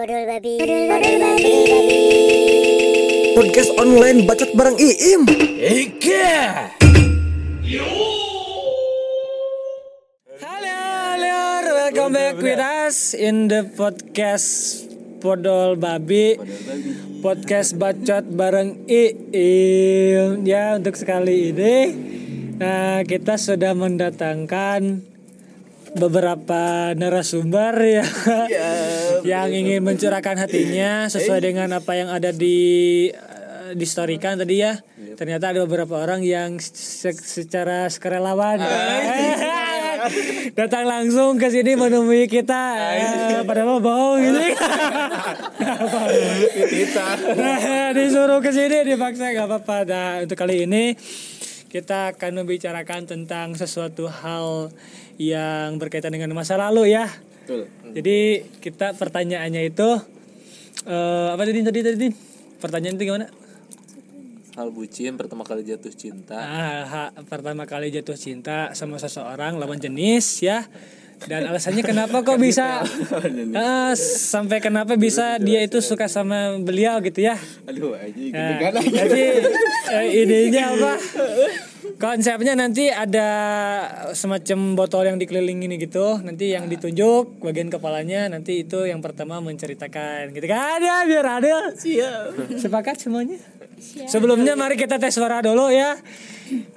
Odol 0.00 0.24
babi. 0.24 0.56
Odol 0.56 0.84
babi. 0.88 1.52
Podcast 3.36 3.70
online 3.76 4.24
bacot 4.24 4.48
bareng 4.56 4.80
Iim. 4.80 5.28
Ika. 5.60 6.32
Halo, 10.40 10.80
halo, 11.20 11.68
welcome 11.84 12.16
back 12.16 12.40
with 12.40 12.56
us 12.56 13.12
in 13.12 13.52
the 13.52 13.68
podcast 13.76 14.88
Podol 15.20 15.76
Babi. 15.76 16.40
Podcast 17.20 17.76
bacot 17.76 18.24
bareng 18.24 18.88
Iim. 18.88 20.48
Ya, 20.48 20.80
untuk 20.80 20.96
sekali 20.96 21.52
ini 21.52 21.76
nah 22.56 23.04
kita 23.04 23.36
sudah 23.36 23.76
mendatangkan 23.76 25.04
beberapa 25.92 26.92
narasumber 26.96 27.74
ya 27.84 28.04
yang 29.22 29.48
ingin 29.50 29.80
mencurahkan 29.82 30.36
hatinya 30.36 31.06
sesuai 31.08 31.40
dengan 31.42 31.68
apa 31.72 31.92
yang 31.94 32.08
ada 32.08 32.30
di 32.30 32.58
eh, 33.08 33.72
di 33.72 33.84
storykan 33.84 34.36
tadi 34.36 34.60
ya. 34.60 34.78
Ternyata 35.14 35.52
ada 35.52 35.60
beberapa 35.62 36.00
orang 36.00 36.24
yang 36.24 36.56
se- 36.58 37.12
secara 37.12 37.86
sukarelawan 37.86 38.56
datang 40.58 40.88
langsung 40.88 41.36
ke 41.36 41.52
sini 41.52 41.76
menemui 41.76 42.24
kita. 42.24 42.62
Eh, 42.96 43.44
padahal 43.44 43.68
mau 43.68 43.80
bohong 43.80 44.18
gitu. 44.22 44.40
Nah, 47.36 47.92
disuruh 47.92 48.40
ke 48.40 48.50
sini 48.50 48.80
dipaksa 48.82 49.28
nggak 49.28 49.46
apa-apa. 49.46 49.76
Nah, 49.84 50.10
untuk 50.24 50.40
kali 50.40 50.64
ini 50.64 50.96
kita 51.68 52.16
akan 52.16 52.42
membicarakan 52.42 53.06
tentang 53.06 53.54
sesuatu 53.54 54.08
hal 54.08 54.72
yang 55.20 55.76
berkaitan 55.76 56.10
dengan 56.10 56.32
masa 56.32 56.56
lalu 56.56 56.96
ya. 56.96 57.06
Jadi 57.90 58.18
kita 58.58 58.94
pertanyaannya 58.94 59.62
itu 59.66 59.88
eh 60.84 61.28
apa 61.30 61.42
tadi 61.42 61.60
tadi 61.60 61.80
tadi? 61.82 62.08
Pertanyaan 62.56 62.94
itu 62.94 63.04
gimana? 63.06 63.26
hal 64.50 64.68
bucin 64.68 65.14
pertama 65.14 65.40
kali 65.40 65.62
jatuh 65.62 65.88
cinta 65.90 66.34
Ah, 66.34 66.82
ha- 66.84 67.12
pertama 67.24 67.64
kali 67.64 67.88
jatuh 67.88 68.12
cinta 68.12 68.74
sama 68.74 68.98
seseorang 68.98 69.56
lawan 69.56 69.78
jenis 69.78 70.42
ya. 70.42 70.66
Dan 71.20 71.46
alasannya 71.46 71.80
kenapa 71.80 72.20
kok 72.20 72.36
bisa 72.36 72.82
Ah, 73.54 73.92
sampai 73.96 74.58
kenapa 74.58 74.96
bisa 74.96 75.38
dia 75.38 75.60
itu 75.60 75.78
suka 75.80 76.08
sama 76.08 76.58
beliau 76.58 76.98
gitu 76.98 77.22
ya? 77.22 77.38
aduh 77.62 77.94
aja 77.94 78.10
gitu 78.10 78.36
Nah, 78.36 78.58
jadi 78.82 79.24
eh, 79.92 80.06
idenya 80.18 80.64
apa? 80.72 80.92
Konsepnya 82.00 82.56
nanti 82.56 82.88
ada 82.88 83.28
semacam 84.16 84.72
botol 84.72 85.04
yang 85.04 85.20
dikelilingi 85.20 85.68
ini 85.68 85.76
gitu. 85.76 86.16
Nanti 86.24 86.48
yang 86.48 86.64
ditunjuk 86.64 87.44
bagian 87.44 87.68
kepalanya 87.68 88.32
nanti 88.32 88.64
itu 88.64 88.88
yang 88.88 89.04
pertama 89.04 89.36
menceritakan 89.44 90.32
gitu 90.32 90.48
kan 90.48 90.80
ya 90.80 91.04
biar 91.04 91.26
adil. 91.28 91.60
Siap. 91.76 92.56
Sepakat 92.56 93.04
semuanya? 93.04 93.36
Sebelumnya 94.08 94.56
mari 94.56 94.80
kita 94.80 94.96
tes 94.96 95.12
suara 95.12 95.44
dulu 95.44 95.68
ya. 95.68 96.00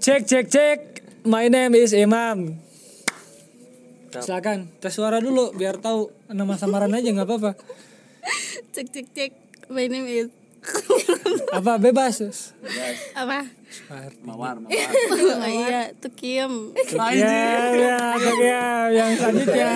Cek 0.04 0.28
cek 0.28 0.46
cek. 0.52 0.80
My 1.24 1.48
name 1.48 1.80
is 1.80 1.96
Imam. 1.96 2.60
Silakan 4.12 4.76
tes 4.84 4.92
suara 4.92 5.24
dulu 5.24 5.56
biar 5.56 5.80
tahu 5.80 6.12
nama 6.36 6.60
samaran 6.60 6.92
aja 6.92 7.16
nggak 7.16 7.28
apa-apa. 7.32 7.56
cek 8.76 8.92
cek 8.92 9.08
cek 9.16 9.32
my 9.72 9.88
name 9.88 10.04
is 10.04 10.43
Apa? 11.54 11.78
Bebas. 11.78 12.18
apa? 13.14 13.46
Mawar 14.26 14.58
mawar. 14.58 14.90
Oh, 15.12 15.50
iya 15.50 15.94
tukiem 15.98 16.74
Ya, 16.94 17.10
ya, 17.74 18.00
ya, 18.42 18.66
yang 18.90 19.12
selanjutnya. 19.18 19.70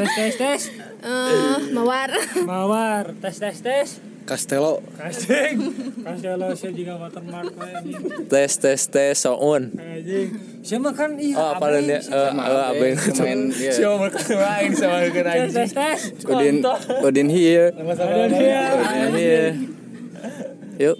Tes, 0.00 0.10
tes, 0.16 0.34
tes. 0.40 0.62
Eh, 1.04 1.56
mawar. 1.76 2.10
Mawar, 2.44 3.12
tes, 3.20 3.36
tes, 3.36 3.56
tes. 3.60 3.88
Castello. 4.28 4.84
Kasih. 4.94 5.58
Kasih 6.04 6.32
lo 6.38 6.48
saya 6.54 6.72
juga 6.72 6.96
watermark 7.00 7.50
anjing. 7.56 8.28
tes 8.30 8.52
tes 8.56 8.80
tes 8.86 9.14
sound 9.18 9.74
Anjing. 9.74 10.28
Siapa 10.60 10.90
kan 10.92 11.16
iya. 11.16 11.34
oh 11.40 11.48
apa 11.56 11.66
dan 11.72 11.82
dia 11.88 12.00
eh 12.04 12.30
eh, 12.30 12.64
apa 12.68 12.82
yang 12.84 12.96
siapa 13.50 13.96
makan 13.96 14.24
lain 14.36 14.70
sama 14.76 14.96
kan 15.08 15.24
Tes, 15.24 15.50
tes, 15.56 15.70
tes. 15.72 16.00
Odin 16.28 16.60
Odin 17.00 17.28
here 17.32 17.72
Ada 17.72 18.24
dia. 18.28 18.62
Odin 18.76 19.12
here 19.16 19.50
yuk 20.80 20.96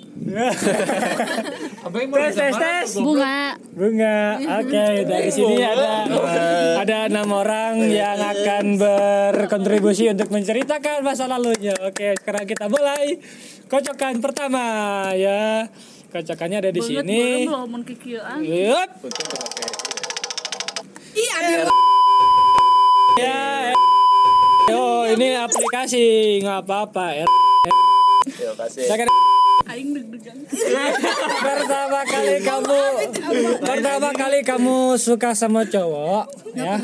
Tes, 1.81 2.35
tes, 2.37 2.55
tes. 2.61 2.89
bunga 3.01 3.57
Bunga. 3.73 4.37
Oke, 4.61 4.85
dari 5.09 5.31
sini 5.33 5.65
ada 5.65 6.05
ada 6.77 6.97
enam 7.09 7.33
orang 7.33 7.89
yang 7.89 8.21
akan 8.21 8.77
berkontribusi 8.77 10.13
untuk 10.13 10.29
menceritakan 10.29 11.01
masa 11.01 11.25
lalunya. 11.25 11.73
Oke, 11.81 12.13
sekarang 12.21 12.45
kita 12.45 12.69
mulai 12.69 13.17
kocokan 13.73 14.21
pertama 14.21 14.65
ya. 15.17 15.73
Kocokannya 16.13 16.69
ada 16.69 16.71
di 16.75 16.83
sini. 16.85 17.49
belum 17.49 17.81
kikian 17.89 18.45
Yup. 18.45 18.91
Ya. 23.17 23.73
Yo, 24.69 25.09
ini 25.17 25.29
aplikasi 25.33 26.39
nggak 26.45 26.61
apa-apa. 26.61 27.25
yuk 28.37 28.55
kasih 28.55 28.85
Silakan. 28.85 29.40
Aing 29.69 29.91
deg-degan 29.93 30.37
Pertama 31.47 32.01
kali 32.05 32.37
kamu 32.43 32.81
pertama 33.61 34.09
kali 34.13 34.39
kamu 34.43 34.77
suka 34.97 35.33
sama 35.33 35.65
cowok 35.65 36.25
ya. 36.55 36.77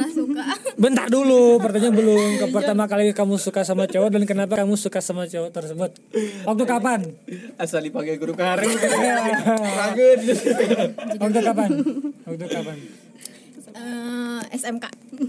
Bentar 0.79 1.11
dulu, 1.11 1.59
pertanyaan 1.59 1.95
belum. 2.01 2.31
Ke 2.39 2.47
pertama 2.53 2.85
kali 2.87 3.11
kamu 3.11 3.35
suka 3.41 3.67
sama 3.67 3.85
cowok 3.91 4.09
dan 4.15 4.23
kenapa 4.25 4.55
kamu 4.61 4.79
suka 4.79 5.03
sama 5.03 5.27
cowok 5.27 5.51
tersebut? 5.51 5.91
Waktu 6.47 6.65
kapan? 6.65 7.01
asal 7.57 7.81
dipanggil 7.83 8.21
guru 8.21 8.37
karing 8.37 8.71
Waktu 11.23 11.41
kapan? 11.43 11.71
Waktu 12.29 12.47
kapan? 12.49 12.77
Eh, 13.77 14.41
SMK 14.57 14.85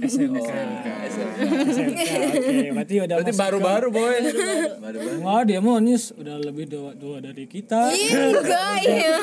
SMK. 0.07 0.47
SMK. 0.47 1.99
Oke, 2.47 2.71
berarti 2.71 2.95
udah 3.03 3.15
berarti 3.19 3.33
masuk 3.35 3.43
baru 3.43 3.57
baru 3.59 3.87
boy 3.91 4.15
baru 4.79 4.97
baru 5.03 5.19
Wah 5.19 5.41
dia 5.43 5.59
mau 5.59 5.83
nis 5.83 6.15
udah 6.15 6.39
lebih 6.39 6.71
tua, 6.71 6.95
tua 6.95 7.19
dari 7.19 7.43
kita. 7.43 7.91
enggak 7.91 8.75
ya 8.83 9.19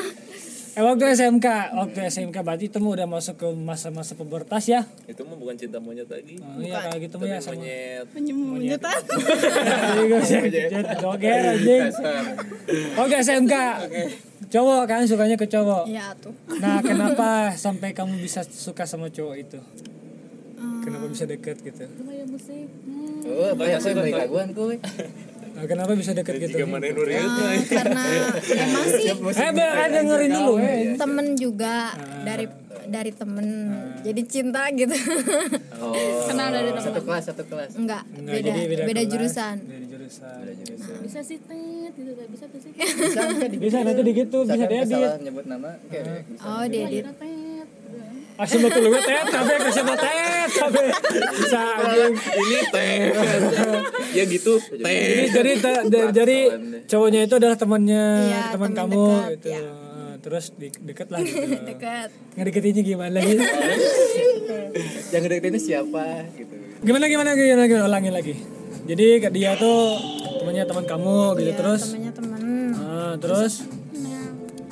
Eh 0.75 0.83
waktu 0.83 1.07
SMK, 1.09 1.47
waktu 1.71 1.99
SMK 2.05 2.35
berarti 2.37 2.67
kamu 2.67 2.99
udah 2.99 3.07
masuk 3.07 3.39
ke 3.39 3.47
masa-masa 3.49 4.11
pubertas 4.11 4.67
ya? 4.67 4.83
itu 5.07 5.23
mah 5.23 5.33
bukan 5.33 5.55
cinta 5.55 5.79
monyet 5.79 6.03
lagi 6.05 6.35
Oh, 6.37 6.59
iya 6.59 6.83
kayak 6.83 6.99
gitu 7.01 7.15
mah 7.15 7.27
ya 7.29 7.39
sama. 7.39 7.55
monyet 7.55 8.05
penyemunyatan 8.11 8.99
Joger 11.01 11.41
anjing. 11.47 11.83
Oke 12.93 13.15
SMK. 13.17 13.55
Cowok 14.45 14.81
kan 14.83 15.07
sukanya 15.07 15.35
ke 15.35 15.47
cowok. 15.47 15.87
ya 15.87 16.11
tuh 16.15 16.35
Nah 16.59 16.83
kenapa 16.85 17.55
sampai 17.55 17.91
kamu 17.91 18.19
bisa 18.19 18.43
suka 18.43 18.83
sama 18.83 19.07
cowok 19.07 19.35
itu? 19.37 19.59
Kenapa 20.83 21.05
bisa 21.07 21.23
deket 21.23 21.55
gitu? 21.61 21.87
oh 23.25 23.51
banyak 23.55 23.79
saya 23.79 23.95
baik 23.95 24.13
laguan 24.19 24.53
kuy 24.53 24.77
Nah, 25.55 25.63
kenapa 25.65 25.91
bisa 25.95 26.11
deket 26.11 26.35
gitu? 26.43 26.67
mana 26.67 26.83
nuriut 26.85 27.31
Eh, 27.47 27.63
karena 27.65 28.03
emang 28.43 28.85
sih 28.91 29.07
Eh 29.15 29.49
biar 29.55 29.87
dengerin 29.87 30.31
dulu. 30.31 30.53
temen 30.99 31.27
juga 31.35 31.95
dari 32.21 32.45
dari 32.85 33.11
temen. 33.11 33.47
Jadi 34.03 34.21
cinta 34.27 34.67
gitu. 34.69 34.93
Oh. 35.79 35.95
Kenal 36.27 36.51
dari 36.51 36.69
temen. 36.69 36.85
Satu 36.85 37.01
kelas 37.01 37.23
satu 37.25 37.43
kelas. 37.47 37.71
Enggak 37.75 38.03
Enggak, 38.13 38.33
beda 38.35 38.45
jadi 38.45 38.61
beda, 38.67 38.83
kelas, 38.85 39.07
jurusan. 39.09 39.55
Beda 39.57 40.53
jurusan. 40.59 40.97
bisa 41.01 41.19
sih 41.21 41.37
tet 41.39 41.93
gitu 41.95 42.11
bisa 42.27 42.45
tuh 42.45 42.59
sih. 42.61 42.71
Bisa 43.57 43.77
nanti 43.81 44.01
digitu 44.03 44.37
bisa 44.43 44.65
diedit. 44.65 45.17
nyebut 45.23 45.45
nama? 45.47 45.71
Kayak 45.87 46.29
oh 46.41 46.65
diedit 46.67 47.05
Asal 48.35 48.59
betul 48.59 48.83
gue 48.85 48.99
tet, 48.99 49.25
tapi 49.25 49.51
kasih 49.57 49.83
mau 49.83 49.95
tet, 49.95 50.49
tapi 50.51 50.83
ini 52.35 52.59
teh 52.67 52.99
ya 54.11 54.23
gitu 54.25 54.53
Jadi 54.59 55.51
teh 55.55 55.79
jadi 55.87 56.11
jadi 56.11 56.37
cowoknya 56.85 57.19
itu 57.23 57.35
adalah 57.35 57.55
temannya 57.55 58.05
Iya, 58.27 58.41
teman 58.51 58.75
teman 58.75 58.91
kamu 58.91 59.03
dekat, 59.07 59.31
gitu. 59.31 59.47
ya. 59.49 59.63
Terus 60.19 60.45
di, 60.51 60.67
deket 60.75 61.07
lah 61.07 61.19
gitu. 61.23 61.47
dekat 61.63 62.09
Ngedeketinnya 62.35 62.83
gimana 62.83 63.17
gitu? 63.21 63.39
yang 65.13 65.21
deketinnya 65.23 65.61
siapa 65.61 66.05
gitu 66.33 66.53
Gimana 66.81 67.05
gimana 67.07 67.29
gimana, 67.33 67.63
gimana? 67.65 67.85
ulangin 67.87 68.11
lagi. 68.11 68.35
Jadi 68.85 69.05
dia 69.31 69.55
tuh 69.55 69.95
temannya 70.37 70.63
teman 70.63 70.83
kamu 70.83 71.17
gitu 71.35 71.47
Iya, 71.47 71.55
terus. 71.55 71.81
temennya 71.87 72.11
temen 72.11 72.41
Ah, 72.75 73.13
terus 73.15 73.63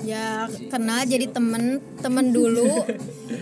ya 0.04 0.46
kenal 0.68 1.08
jadi 1.08 1.32
temen 1.32 1.80
temen 2.04 2.36
dulu 2.36 2.84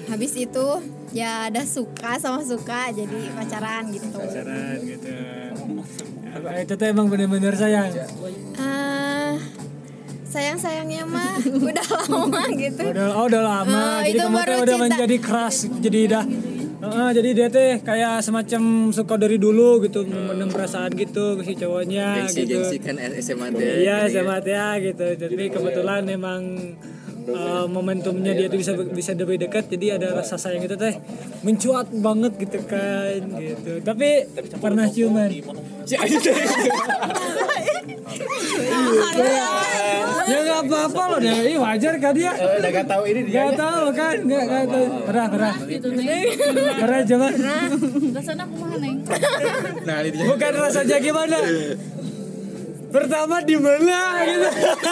habis 0.10 0.38
itu 0.38 0.68
ya 1.12 1.50
ada 1.50 1.66
suka 1.66 2.16
sama 2.22 2.46
suka 2.46 2.94
jadi 2.94 3.34
pacaran 3.36 3.90
gitu 3.92 4.16
pacaran 4.16 4.78
gitu. 4.86 5.14
Apa 6.32 6.64
itu 6.64 6.74
tuh 6.80 6.88
emang 6.88 7.12
bener-bener 7.12 7.52
sayang. 7.60 7.92
ah 8.56 9.36
sayang 10.24 10.56
sayangnya 10.56 11.04
mah 11.04 11.36
udah 11.68 11.88
lama 12.08 12.42
gitu 12.56 12.84
Udah 12.88 13.08
oh, 13.20 13.28
udah 13.28 13.42
lama. 13.44 14.00
Ah, 14.00 14.00
jadi 14.08 14.16
itu 14.16 14.26
baru 14.32 14.54
udah 14.64 14.76
cinta. 14.80 14.84
menjadi 14.88 15.18
keras 15.20 15.56
jadi 15.84 16.00
udah 16.08 16.24
Heeh, 16.82 17.10
jadi 17.14 17.30
dia 17.38 17.48
teh 17.54 17.78
kayak 17.78 18.26
semacam 18.26 18.90
suka 18.90 19.14
dari 19.14 19.38
dulu 19.38 19.86
gitu, 19.86 20.02
memendam 20.02 20.50
perasaan 20.50 20.90
gitu 20.98 21.38
ke 21.38 21.46
si 21.46 21.54
cowoknya 21.54 22.26
Gengsi 22.26 22.42
gitu. 22.50 22.58
gengsi 22.58 22.78
kan 22.82 22.98
SMA 23.22 23.54
deh. 23.54 23.86
Iya 23.86 24.10
sama 24.10 24.42
ya 24.42 24.82
gitu. 24.82 25.06
Jadi 25.14 25.54
kebetulan 25.54 26.10
emang 26.10 26.42
uh, 27.30 27.66
momentumnya 27.70 28.34
dia 28.34 28.48
tuh 28.50 28.58
bisa 28.58 28.74
bisa 28.74 29.12
lebih 29.14 29.38
dekat 29.38 29.70
jadi 29.70 30.02
ada 30.02 30.18
rasa 30.18 30.36
sayang 30.40 30.66
itu 30.66 30.76
teh 30.78 30.98
mencuat 31.46 31.90
banget 31.94 32.34
gitu 32.42 32.60
kan 32.66 33.22
gitu. 33.38 33.82
Tapi 33.86 34.26
pernah 34.58 34.86
ciuman. 34.90 35.30
ya 40.30 40.38
nggak 40.42 40.62
apa-apa 40.68 41.02
loh 41.16 41.20
dia. 41.20 41.34
Ih, 41.42 41.58
wajar 41.58 41.94
kan 41.98 42.14
dia? 42.14 42.32
Udah 42.38 42.70
gak 42.70 42.88
tahu 42.88 43.04
ini 43.10 43.22
dia. 43.26 43.34
nggak 43.34 43.58
tahu 43.58 43.86
kan? 43.98 44.16
Nggak 44.22 44.44
nggak 44.46 44.66
tahu. 44.70 44.86
Pernah 45.10 45.28
pernah. 45.30 45.54
Pernah 46.78 47.00
coba. 47.10 47.28
Rasanya 48.14 48.44
aku 48.46 48.56
neng. 48.78 48.96
Nah, 49.82 49.98
ini 50.06 50.18
bukan 50.22 50.52
rasanya 50.54 50.98
gimana 51.02 51.38
pertama 52.92 53.40
di 53.42 53.56
mana? 53.56 53.98
Gitu. 54.28 54.50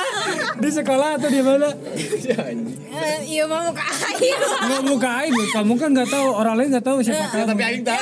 Di 0.64 0.70
sekolah 0.76 1.16
atau 1.16 1.30
di 1.32 1.40
mana? 1.40 1.72
Eh, 1.72 3.18
iya 3.32 3.48
mau 3.48 3.64
muka 3.64 3.86
air 4.12 4.36
nggak 4.40 4.84
bukain 4.92 5.32
kamu 5.56 5.74
kan 5.80 5.90
nggak 5.96 6.10
tahu. 6.12 6.28
Orang 6.36 6.60
lain 6.60 6.68
nggak 6.76 6.84
tahu 6.84 7.00
siapa 7.00 7.32
kamu. 7.32 7.48
Tapi 7.48 7.64
aing 7.64 7.84
tahu. 7.88 7.96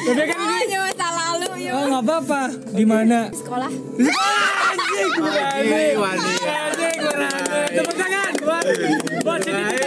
tapi 0.00 0.22
kan 0.24 0.38
ini 0.40 0.54
hanya 0.64 0.78
masa 0.88 1.08
lalu 1.12 1.50
ya 1.60 1.70
oh 1.76 1.84
nggak 1.92 2.02
apa-apa. 2.08 2.42
Di 2.72 2.84
mana? 2.88 3.28
Sekolah. 3.36 3.68
Anjing 5.60 5.96
anjing 6.00 6.98
tepuk 7.76 7.96
tangan. 8.00 8.32
Buat 8.40 8.64
buat 9.20 9.40
sini 9.44 9.79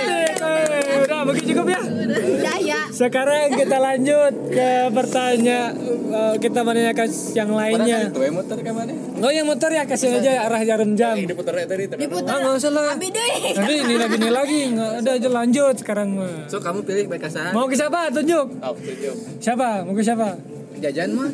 udah 1.23 1.33
begitu 1.33 1.49
cukup 1.55 1.67
ya 1.71 1.81
udah 1.81 2.57
ya 2.59 2.81
sekarang 2.91 3.47
kita 3.55 3.77
lanjut 3.79 4.33
ke 4.51 4.69
pertanyaan 4.91 5.71
eh, 6.11 6.35
kita 6.37 6.59
menanyakan 6.61 7.09
yang 7.33 7.49
lainnya 7.55 7.99
Tuh 8.13 8.21
yang 8.21 8.35
motor 8.35 8.57
ke 8.59 8.71
mana? 8.75 8.93
Oh 9.23 9.31
yang 9.31 9.47
motor 9.47 9.69
ya 9.71 9.87
kasih 9.87 10.19
aja 10.19 10.45
arah 10.45 10.61
jarum 10.67 10.99
jam. 10.99 11.15
Ini 11.15 11.31
putar 11.31 11.55
tadi. 11.55 11.87
terus. 11.87 12.27
Ah 12.27 12.37
nggak 12.43 12.53
usah 12.59 12.71
lah. 12.75 12.93
Nanti 12.99 13.07
ini 13.07 13.95
lagi 13.95 14.15
ini 14.19 14.29
lagi 14.29 14.59
nggak 14.75 14.91
ada 14.99 15.11
aja 15.15 15.29
lanjut 15.31 15.75
sekarang 15.79 16.19
mah. 16.19 16.51
So 16.51 16.59
kamu 16.59 16.83
pilih 16.83 17.07
baik 17.07 17.23
kasahan. 17.25 17.55
Mau 17.55 17.65
ke 17.71 17.75
siapa? 17.79 18.11
Tunjuk. 18.11 18.47
Oh, 18.59 18.75
tujuh. 18.75 19.13
Siapa? 19.39 19.87
Mau 19.87 19.95
ke 19.95 20.03
siapa? 20.03 20.35
Jajan 20.83 21.09
mah. 21.15 21.29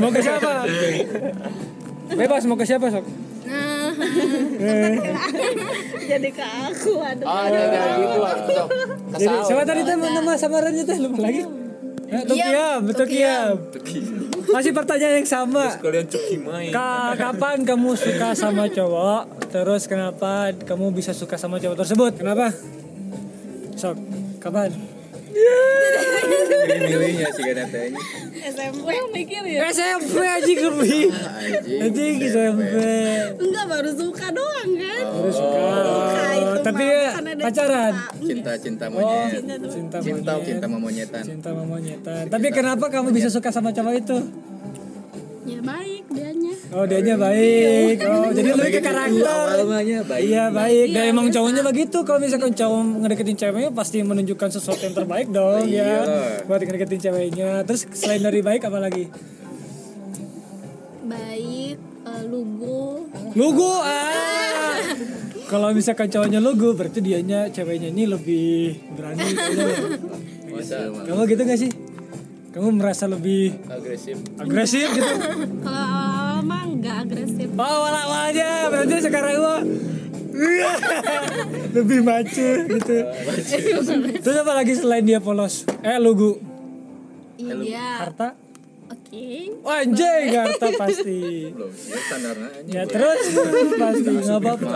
Mau 0.00 0.10
ke 0.10 0.20
siapa? 0.24 0.52
Bebas 2.24 2.42
mau 2.48 2.56
ke 2.56 2.64
siapa 2.64 2.86
sok? 2.88 3.04
Jadi 6.06 6.28
ke 6.30 6.44
aku 6.44 6.92
aduh. 7.02 7.26
Oh, 7.26 7.40
ada 7.46 7.58
ada 7.58 7.80
gitu. 7.98 8.16
Sok. 8.54 8.68
Jadi 9.16 9.36
siapa 9.44 9.62
tadi 9.66 9.80
teh 9.84 9.96
nama 9.96 10.32
samarannya 10.38 10.84
teh 10.86 10.98
lupa 11.00 11.20
lagi? 11.24 11.42
Eh, 12.06 12.22
Tukiam, 12.22 12.86
betul 12.86 13.06
Kiam. 13.10 13.58
Masih 14.54 14.70
pertanyaan 14.70 15.18
yang 15.18 15.26
sama. 15.26 15.74
Kalian 15.74 16.06
cuki 16.06 16.38
main. 16.38 16.70
Ka 16.70 17.18
kapan 17.18 17.66
kamu 17.66 17.98
suka 17.98 18.30
sama 18.38 18.70
cowok? 18.70 19.50
Terus 19.50 19.90
kenapa 19.90 20.54
kamu 20.54 20.94
bisa 20.94 21.10
suka 21.10 21.34
sama 21.34 21.58
cowok 21.58 21.82
tersebut? 21.82 22.12
Kenapa? 22.14 22.54
Sok, 23.74 23.98
kapan? 24.38 24.70
Milihnya 26.76 27.28
sih 27.30 27.42
kan 27.44 27.68
tanya. 27.68 28.00
SMP 28.46 28.86
yang 28.88 29.08
mikir 29.10 29.42
ya. 29.44 29.58
SMP 29.70 30.14
aja 30.18 30.52
kerbi. 30.52 30.98
Anjing 31.78 32.14
SMP. 32.22 32.74
Enggak 33.36 33.64
baru 33.66 33.90
suka 33.92 34.26
doang 34.30 34.70
kan. 34.76 35.02
Terus 35.06 35.34
suka. 35.34 35.60
itu 36.36 36.60
Tapi 36.62 36.84
ya, 36.84 37.10
pacaran. 37.38 37.92
Cinta 38.18 38.52
cinta 38.58 38.84
Oh, 38.86 38.92
monyet. 38.92 39.30
cinta 39.70 39.98
Cinta 39.98 40.32
cinta 40.40 40.66
monyetan. 40.66 41.22
Cinta 41.24 41.50
monyetan. 41.52 42.22
Tapi 42.28 42.48
kenapa 42.50 42.86
kamu 42.88 43.08
bisa 43.10 43.28
suka 43.28 43.50
sama 43.50 43.70
cowok 43.70 43.94
itu? 43.96 44.18
Ya 45.46 45.60
baik. 45.62 45.95
Oh, 46.76 46.84
dianya 46.84 47.16
baik. 47.16 48.04
Oh, 48.04 48.28
jadi 48.36 48.52
lebih 48.52 48.72
ke 48.76 48.80
karakter. 48.84 49.64
Awalnya 49.64 50.04
baik. 50.04 50.24
Iya 50.28 50.44
baik. 50.52 50.86
Dan 50.92 51.04
emang 51.08 51.32
cowoknya 51.32 51.64
begitu. 51.64 52.04
Kalau 52.04 52.20
misalkan 52.20 52.52
cowok 52.52 53.00
ngedeketin 53.00 53.36
ceweknya 53.40 53.70
pasti 53.72 54.04
menunjukkan 54.04 54.60
sesuatu 54.60 54.84
yang 54.84 54.92
terbaik 54.92 55.32
dong 55.32 55.64
ya. 55.72 56.04
Iyalah. 56.04 56.44
Buat 56.44 56.60
ngedeketin 56.68 57.00
ceweknya. 57.00 57.64
Terus 57.64 57.88
selain 57.96 58.20
dari 58.20 58.44
baik 58.44 58.68
apa 58.68 58.76
lagi? 58.76 59.08
Baik, 61.08 61.76
eh, 61.80 62.22
lugu. 62.28 63.08
Lugu 63.32 63.72
ah. 63.80 64.76
Kalau 65.48 65.72
misalkan 65.72 66.12
cowoknya 66.12 66.44
lugu 66.44 66.76
berarti 66.76 67.00
dianya 67.00 67.48
ceweknya 67.48 67.88
ini 67.88 68.04
lebih 68.04 68.76
berani. 68.92 69.24
Kamu 71.08 71.24
gitu 71.24 71.40
gak 71.40 71.56
sih? 71.56 71.85
Kamu 72.56 72.72
merasa 72.72 73.04
lebih 73.04 73.52
agresif. 73.68 74.16
agresif 74.40 74.88
gitu? 74.88 75.04
Kalau 75.64 75.76
awal 75.76 76.40
mah 76.40 76.64
enggak 76.64 77.04
agresif. 77.04 77.52
Oh 77.52 77.60
awal-awalnya 77.60 78.72
berarti 78.72 78.96
sekarang 79.04 79.32
gua 79.36 79.56
lebih 81.76 82.00
macu 82.00 82.48
gitu. 82.64 82.96
Terus 84.20 84.36
apa 84.40 84.52
lagi 84.52 84.72
selain 84.72 85.04
dia 85.04 85.20
polos? 85.20 85.68
Eh 85.84 86.00
lugu, 86.00 86.40
Iya. 87.36 88.08
harta? 88.08 88.32
Oke. 88.86 89.52
Wah, 89.60 89.84
anjay, 89.84 90.32
harta 90.32 90.66
pasti. 90.76 91.52
Belum, 91.52 91.68
ya 91.68 91.98
standarnya 91.98 92.48
aja. 92.52 92.70
Ya 92.72 92.82
terus 92.84 93.20
pasti 93.80 94.08
nggak 94.08 94.38
apa-apa. 94.40 94.68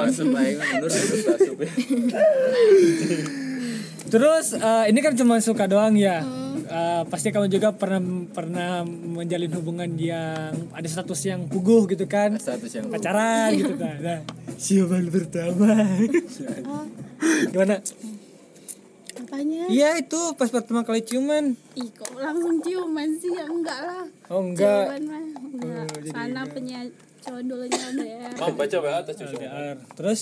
Terus 4.11 4.47
eh, 4.53 4.85
ini 4.91 5.00
kan 5.00 5.12
cuma 5.17 5.41
suka 5.41 5.65
doang 5.65 5.97
ya. 5.97 6.21
Eh, 6.70 7.02
pasti 7.11 7.34
kamu 7.34 7.50
juga 7.50 7.75
pernah 7.75 7.99
pernah 8.31 8.87
menjalin 8.87 9.50
hubungan 9.58 9.90
yang 9.99 10.55
ada 10.70 10.87
status 10.87 11.19
yang 11.26 11.50
puguh 11.50 11.90
gitu 11.90 12.06
kan? 12.06 12.38
Status 12.38 12.70
yang 12.78 12.87
Pacaran 12.87 13.50
gitu 13.58 13.75
kan. 13.75 13.99
Nah, 13.99 14.20
ciuman 14.55 15.02
pertama. 15.11 15.75
Gimana? 17.50 17.82
Apanya? 19.19 19.67
Iya 19.67 19.99
itu 19.99 20.20
pas 20.38 20.46
pertama 20.46 20.87
kali 20.87 21.02
ciuman. 21.02 21.58
Ih 21.75 21.90
kok 21.90 22.14
langsung 22.14 22.62
ciuman 22.62 23.19
sih? 23.19 23.34
Ya 23.34 23.50
enggak 23.50 23.81
lah. 23.82 24.06
Oh 24.31 24.38
enggak. 24.46 24.94
Ciuman 24.94 25.02
mah 25.11 25.25
enggak. 25.26 25.87
Sana 26.06 26.43
punya 26.46 26.87
cowok 27.26 27.43
dulunya 27.50 27.82
ada 27.82 28.06
ya. 28.06 28.31
Mam 28.38 28.55
baca 28.55 28.76
WA 28.78 28.94
atas. 29.02 29.14
Terus 29.99 30.20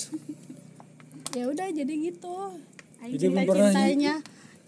Ya 1.37 1.45
udah 1.45 1.69
jadi 1.69 1.93
gitu. 1.93 2.37
Jadi 3.05 3.27
belum 3.29 3.37
cinta 3.37 3.53
pernah 3.53 3.69
cintanya 3.77 4.15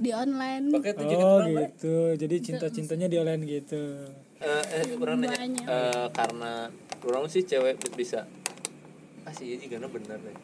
di 0.00 0.11
online 0.11 0.73
Pakai 0.73 0.97
tujuh 0.97 1.19
oh 1.19 1.44
gitu. 1.44 1.97
Jadi 2.17 2.37
cinta-cintanya 2.41 3.06
di 3.06 3.17
online 3.17 3.43
gitu. 3.44 3.82
eh 4.41 4.64
eh, 4.75 4.96
orang 4.96 5.20
nanya 5.20 5.60
eh, 5.63 6.06
karena 6.10 6.72
orang 7.03 7.29
sih 7.29 7.44
cewek 7.44 7.77
bisa 7.93 8.25
ah 9.20 9.31
sih 9.31 9.53
iya 9.53 9.69
karena 9.69 9.84
bener 9.86 10.17
deh 10.17 10.36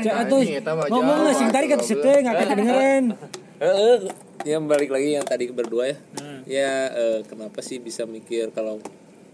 Cak 0.00 0.14
atau 0.24 0.40
ngomong 0.88 1.18
lah 1.22 1.34
sing 1.34 1.50
tadi 1.50 1.66
kata 1.66 1.82
sete 1.82 2.22
nggak 2.22 2.32
kata 2.32 2.48
kedengeran. 2.48 3.04
eh 3.60 3.68
eh, 3.68 3.98
ya 4.42 4.56
balik 4.58 4.88
lagi 4.88 5.12
yang 5.12 5.22
tadi 5.22 5.50
berdua 5.50 5.84
ya 5.86 5.96
Nah. 6.16 6.40
ya 6.48 6.72
eh, 6.88 7.18
kenapa 7.22 7.60
sih 7.60 7.76
bisa 7.76 8.08
mikir 8.08 8.48
kalau 8.50 8.80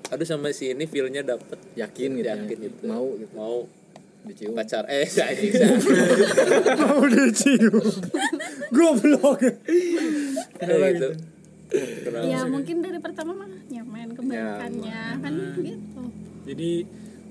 aduh 0.06 0.24
sama 0.24 0.50
si 0.50 0.70
ini 0.70 0.84
feelnya 0.84 1.22
dapet 1.22 1.58
Yakin 1.74 2.10
gitu. 2.14 2.24
ya. 2.24 2.34
yakin 2.34 2.56
gitu 2.64 2.82
Mau 2.84 3.06
gitu. 3.14 3.30
mau 3.32 3.56
Dicium. 4.24 4.58
pacar 4.58 4.82
eh 4.88 5.06
anjing 5.22 5.52
saya 5.54 5.70
Mau 6.80 7.06
dicium. 7.06 7.78
Goblok. 8.70 9.38
Kenapa 10.56 10.86
gitu 10.92 11.08
gitu? 11.08 11.08
kenapa 12.06 12.24
Ya 12.24 12.40
mungkin 12.46 12.76
dari 12.78 12.98
pertama 13.02 13.32
mah 13.34 13.50
nyaman 13.66 14.14
kebaikannya 14.14 15.00
kan 15.18 15.32
gitu. 15.58 16.02
Jadi 16.46 16.70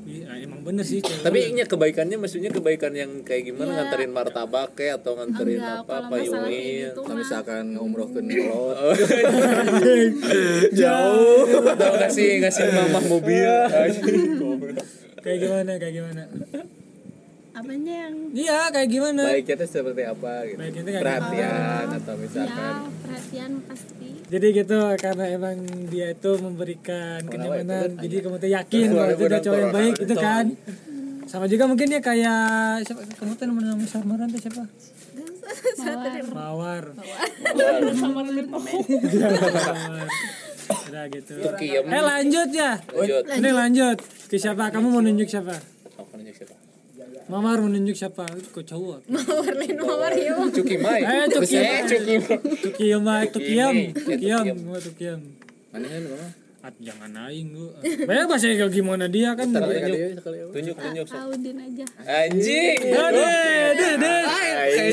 ya, 0.06 0.38
emang 0.38 0.62
bener 0.62 0.86
sih. 0.86 1.00
cewek. 1.02 1.24
tapi 1.24 1.50
nya 1.50 1.66
kebaikannya 1.66 2.18
maksudnya 2.20 2.52
kebaikan 2.52 2.94
yang 2.94 3.24
kayak 3.24 3.50
gimana 3.50 3.72
Ya. 3.72 3.76
nganterin 3.82 4.12
martabak 4.12 4.76
kayak 4.76 5.02
atau 5.02 5.18
nganterin 5.18 5.58
Enggak, 5.58 5.88
apa 5.88 6.16
Yumin 6.20 6.94
gitu 6.94 7.02
misalkan 7.16 7.64
ngumrohkeun 7.74 8.28
kolot. 8.28 8.76
jauh 10.84 11.48
atau 11.64 11.92
ngasih 11.98 12.30
ngasih 12.44 12.64
mamah 12.70 13.04
mobil 13.08 13.54
kayak 15.24 15.38
gimana 15.42 15.72
kayak 15.82 15.94
gimana? 15.96 16.22
Apanya 17.56 17.94
yang 18.08 18.16
Iya 18.36 18.60
kayak 18.68 18.90
gimana? 18.92 19.24
Baiknya 19.32 19.56
itu 19.56 19.68
seperti 19.72 20.04
apa 20.04 20.34
gitu. 20.44 20.60
Baiknya 20.60 20.82
itu 20.84 20.92
Perhatian 21.00 21.86
atau 21.96 22.14
misalkan 22.20 22.52
ya 22.60 22.72
perhatian 23.06 23.52
pasti 23.64 24.10
Jadi 24.26 24.48
gitu 24.58 24.80
karena 25.00 25.26
emang 25.32 25.58
dia 25.88 26.08
itu 26.12 26.32
memberikan 26.42 27.20
kenyamanan. 27.30 27.90
Jadi 27.96 28.16
kamu 28.26 28.36
tuh 28.42 28.52
yakin 28.52 28.88
bahwa 28.92 29.10
itu 29.14 29.24
dia 29.30 29.40
cowok 29.40 29.60
yang 29.62 29.74
baik 29.74 29.96
gitu 30.02 30.16
kan. 30.18 30.46
Sama 31.26 31.46
juga 31.48 31.64
mungkin 31.66 31.88
dia 31.90 32.02
kayak 32.04 32.84
siapa 32.84 33.02
kamu 33.16 33.32
tuh 33.40 33.46
nama 33.48 33.62
nama 33.74 33.86
samaran 33.88 34.28
tuh 34.30 34.42
siapa? 34.44 34.64
Mawar. 36.34 36.84
Mawar. 36.92 37.82
Udah 40.66 41.04
gitu. 41.14 41.32
Eh 41.70 42.04
lanjut 42.04 42.50
ya. 42.50 42.82
lanjut 42.82 43.24
Ini 43.30 43.50
lanjut. 43.54 43.98
Ke 44.26 44.36
siapa? 44.42 44.74
Kamu 44.74 44.90
mau 44.90 45.06
nunjuk 45.06 45.30
siapa? 45.30 45.56
apa 45.96 46.12
nanya 46.20 46.34
siapa 46.36 46.55
Mamar 47.26 47.58
menunjuk 47.58 47.98
siapa? 47.98 48.22
Kok 48.54 48.62
cowok? 48.62 49.00
Mawarlin 49.10 49.78
Mawario 49.82 50.46
Cuki 50.56 50.78
Mai. 50.78 51.02
Eh, 51.02 51.26
Cuki. 51.34 51.58
Eh, 51.58 51.82
Cuki. 51.90 52.16
Tukiyam, 52.62 53.02
Tukiyam, 53.34 53.74
Ini. 53.74 53.98
Tukiyam, 53.98 54.46
gua 54.62 54.78
Tukiyam. 54.78 55.20
Mana 55.74 55.86
kan 55.90 56.02
ngomong? 56.06 56.34
At 56.62 56.74
jangan 56.78 57.10
aing 57.26 57.50
gua. 57.58 57.74
Bebas 57.82 58.42
ya 58.46 58.54
kalau 58.62 58.70
gimana 58.70 59.06
dia 59.10 59.34
kan. 59.34 59.50
Tunjuk 60.54 60.78
tunjuk 60.78 61.06
sok. 61.10 61.18
Audin 61.18 61.58
aja 61.58 61.86
anjing 62.06 62.78
ade, 62.94 63.26
ade. 63.74 64.14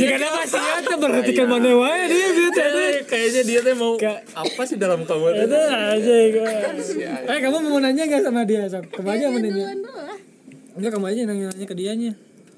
Jika 0.00 0.16
ada 0.16 0.28
wasiat 0.32 0.82
tuh 0.88 0.96
berarti 0.96 1.32
kan 1.36 1.46
mana 1.52 1.68
wae 1.68 2.08
dia 2.08 2.28
gitu 2.32 2.60
ade. 2.60 2.86
kayaknya 3.08 3.42
dia 3.44 3.60
tuh 3.60 3.74
mau 3.76 3.92
apa 4.32 4.62
sih 4.64 4.80
dalam 4.80 5.04
kamu 5.04 5.36
Itu 5.36 5.60
aja 5.68 6.16
gua. 6.32 6.52
Eh, 7.28 7.38
kamu 7.44 7.56
mau 7.60 7.76
nanya 7.76 8.08
enggak 8.08 8.24
sama 8.24 8.40
dia? 8.48 8.64
Sok? 8.72 8.88
Kamu 8.88 9.08
aja 9.12 9.26
Enggak, 10.72 10.90
kamu 10.90 11.06
aja 11.06 11.20
nanya-nanya 11.24 11.66
ke 11.66 11.74
dianya. 11.74 12.12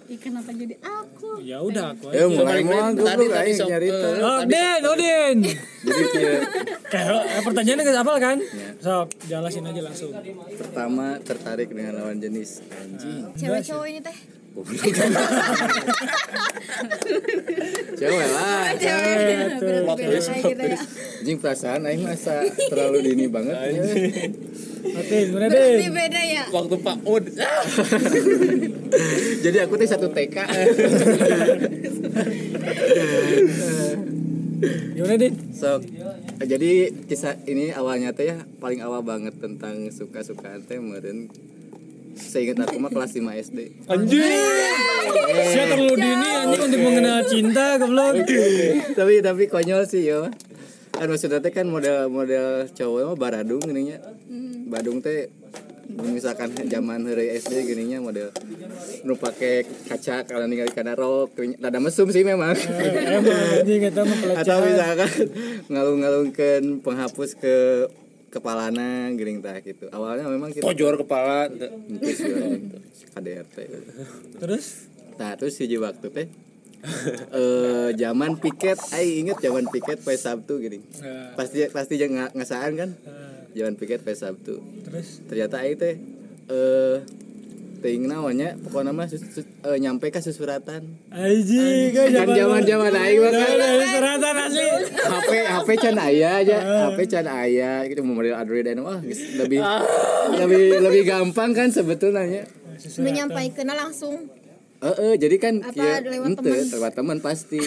Ih, 0.04 0.20
kenapa 0.20 0.52
jadi 0.52 0.76
aku 0.78 1.40
Ya 1.40 1.58
udah 1.58 1.96
aku 1.96 2.12
Ya 2.12 2.28
aja. 2.28 2.36
mulai 2.36 2.60
mau 2.60 2.92
tadi- 2.92 3.24
tadi 3.26 3.52
nyarita. 3.56 4.06
eh, 4.06 4.20
Oh, 4.20 4.40
Den, 4.44 4.80
Odin. 4.84 5.36
Jadi 5.80 6.02
Kayak 6.84 7.20
eh, 7.24 7.42
pertanyaannya 7.42 7.82
nggak 7.82 7.98
hafal 7.98 8.16
kan? 8.18 8.36
Sok, 8.78 9.08
jelasin 9.24 9.64
aja 9.64 9.80
langsung. 9.80 10.12
pertama 10.54 11.16
tertarik 11.18 11.68
dengan 11.68 11.92
lawan 11.98 12.20
jenis 12.20 12.60
anjing. 12.70 13.32
cewek 13.32 13.64
cowok 13.64 13.86
ini 13.88 14.00
teh 14.00 14.16
Cewek 17.98 18.26
lah. 18.30 18.70
cewek 18.78 19.18
ya 19.18 20.78
Anjing 21.24 21.38
perasaan 21.42 21.82
aing 21.90 22.06
masa 22.06 22.46
terlalu 22.70 23.02
dini 23.02 23.26
banget. 23.26 23.58
Oke, 24.84 25.16
gimana 25.26 25.50
berarti 25.50 25.88
beda 25.90 26.20
ya 26.22 26.44
waktu 26.54 26.76
Pak 26.84 26.98
Ud 27.02 27.24
Jadi 29.44 29.56
aku 29.58 29.74
tuh 29.74 29.88
satu 29.90 30.06
TK. 30.14 30.36
Gimana 34.94 35.14
Den? 35.18 35.34
Sok. 35.50 35.82
Jadi 36.44 36.94
kisah 37.10 37.34
ini 37.50 37.74
awalnya 37.74 38.14
teh 38.14 38.30
ya 38.30 38.38
paling 38.62 38.84
awal 38.86 39.02
banget 39.02 39.34
tentang 39.42 39.90
suka-sukaan 39.90 40.62
teh 40.68 40.78
meureun 40.78 41.26
seingat 42.14 42.62
aku 42.62 42.78
mah 42.78 42.90
kelas 42.90 43.12
5 43.18 43.44
SD. 43.50 43.58
Anjing. 43.90 44.22
Saya 45.50 45.64
terlalu 45.74 45.94
dini 45.98 46.28
anjing 46.30 46.62
untuk 46.62 46.80
mengenal 46.80 47.18
cinta 47.26 47.66
goblok. 47.76 48.24
tapi 48.94 49.14
tapi 49.20 49.42
konyol 49.50 49.82
sih 49.84 50.06
yo. 50.06 50.30
Kan 50.94 51.10
maksudnya 51.10 51.42
teh 51.42 51.50
kan 51.50 51.66
model 51.66 52.06
model 52.06 52.70
cowok 52.70 53.14
mah 53.14 53.18
baradung 53.18 53.62
gini 53.62 53.92
nya. 53.92 53.98
Badung 54.70 55.02
teh 55.02 55.28
misalkan 55.84 56.48
zaman 56.54 57.04
hari 57.04 57.36
SD 57.36 57.68
gini 57.68 57.92
nya 57.92 58.00
model 58.00 58.32
nu 59.04 59.20
pake 59.20 59.68
kaca 59.84 60.24
kalau 60.24 60.48
ningali 60.48 60.72
kana 60.72 60.96
rok 60.96 61.36
rada 61.36 61.78
mesum 61.82 62.08
sih 62.08 62.24
memang. 62.24 62.56
Atau 64.38 64.56
misalkan 64.64 65.10
ngalung-ngalungkeun 65.68 66.80
penghapus 66.80 67.30
ke 67.36 67.56
kepalana 68.34 68.88
gering 69.14 69.38
tah 69.38 69.54
gitu. 69.58 69.86
Awalnya 69.88 70.26
memang 70.26 70.50
kita 70.50 70.66
tojor 70.66 70.98
kepala 70.98 71.46
sih, 71.46 71.70
gitu. 71.94 72.76
KDRT 73.10 73.56
Terus? 74.36 74.90
Nah 75.14 75.38
terus 75.38 75.54
hiji 75.56 75.78
waktu 75.78 76.10
teh 76.10 76.26
eh 77.32 77.88
zaman 77.94 78.36
piket 78.36 78.76
ai 78.92 79.22
inget 79.22 79.38
zaman 79.38 79.64
piket 79.66 80.02
pas 80.02 80.18
Sabtu 80.18 80.58
gini. 80.58 80.82
Pasti 81.32 81.64
pasti 81.70 81.94
jangan 81.96 82.28
nga- 82.28 82.32
ngasaan 82.34 82.72
kan? 82.74 82.90
Nah, 82.92 83.48
zaman 83.54 83.74
piket 83.74 84.02
pas 84.02 84.18
Sabtu. 84.18 84.58
Terus? 84.84 85.22
Ternyata 85.24 85.62
ai 85.62 85.72
teh 85.74 85.94
eh 86.46 86.96
ting 87.84 88.08
namanya 88.08 88.56
pokoknya 88.56 88.90
mah 88.90 89.04
sus- 89.04 89.28
sus- 89.28 89.44
eh, 89.60 89.76
nyampe 89.76 90.08
ke 90.08 90.16
susuratan. 90.18 90.88
Anjing 91.10 91.92
kan 91.92 92.08
kan 92.08 92.28
zaman 92.32 92.64
zaman 92.64 92.90
aing 92.90 93.20
mah 93.20 93.28
kan. 93.28 93.48
Seratan 93.86 94.34
asli. 94.40 94.64
HP 94.88 95.30
HP 95.44 95.68
can 95.76 95.96
aya 95.98 96.28
aja 96.40 96.56
HP 96.88 96.98
can 97.06 97.28
aya 97.28 97.84
gitu 97.84 98.00
mau 98.00 98.16
model 98.16 98.32
Android 98.32 98.64
dan 98.64 98.80
wah 98.80 98.96
geus 98.98 99.36
lebih 99.36 99.60
lebih 100.34 100.62
lebih 100.80 101.02
gampang 101.04 101.52
kan 101.52 101.68
sebetulnya. 101.68 102.48
Menyampaikan 102.96 103.68
langsung. 103.68 104.32
Eh 104.80 104.96
eh, 105.02 105.14
jadi 105.16 105.36
kan 105.38 105.54
Apa, 105.60 105.72
kieu 105.72 106.10
lewat 106.10 106.28
teman? 106.36 106.64
lewat 106.66 106.92
teman 106.94 107.18
pasti. 107.18 107.60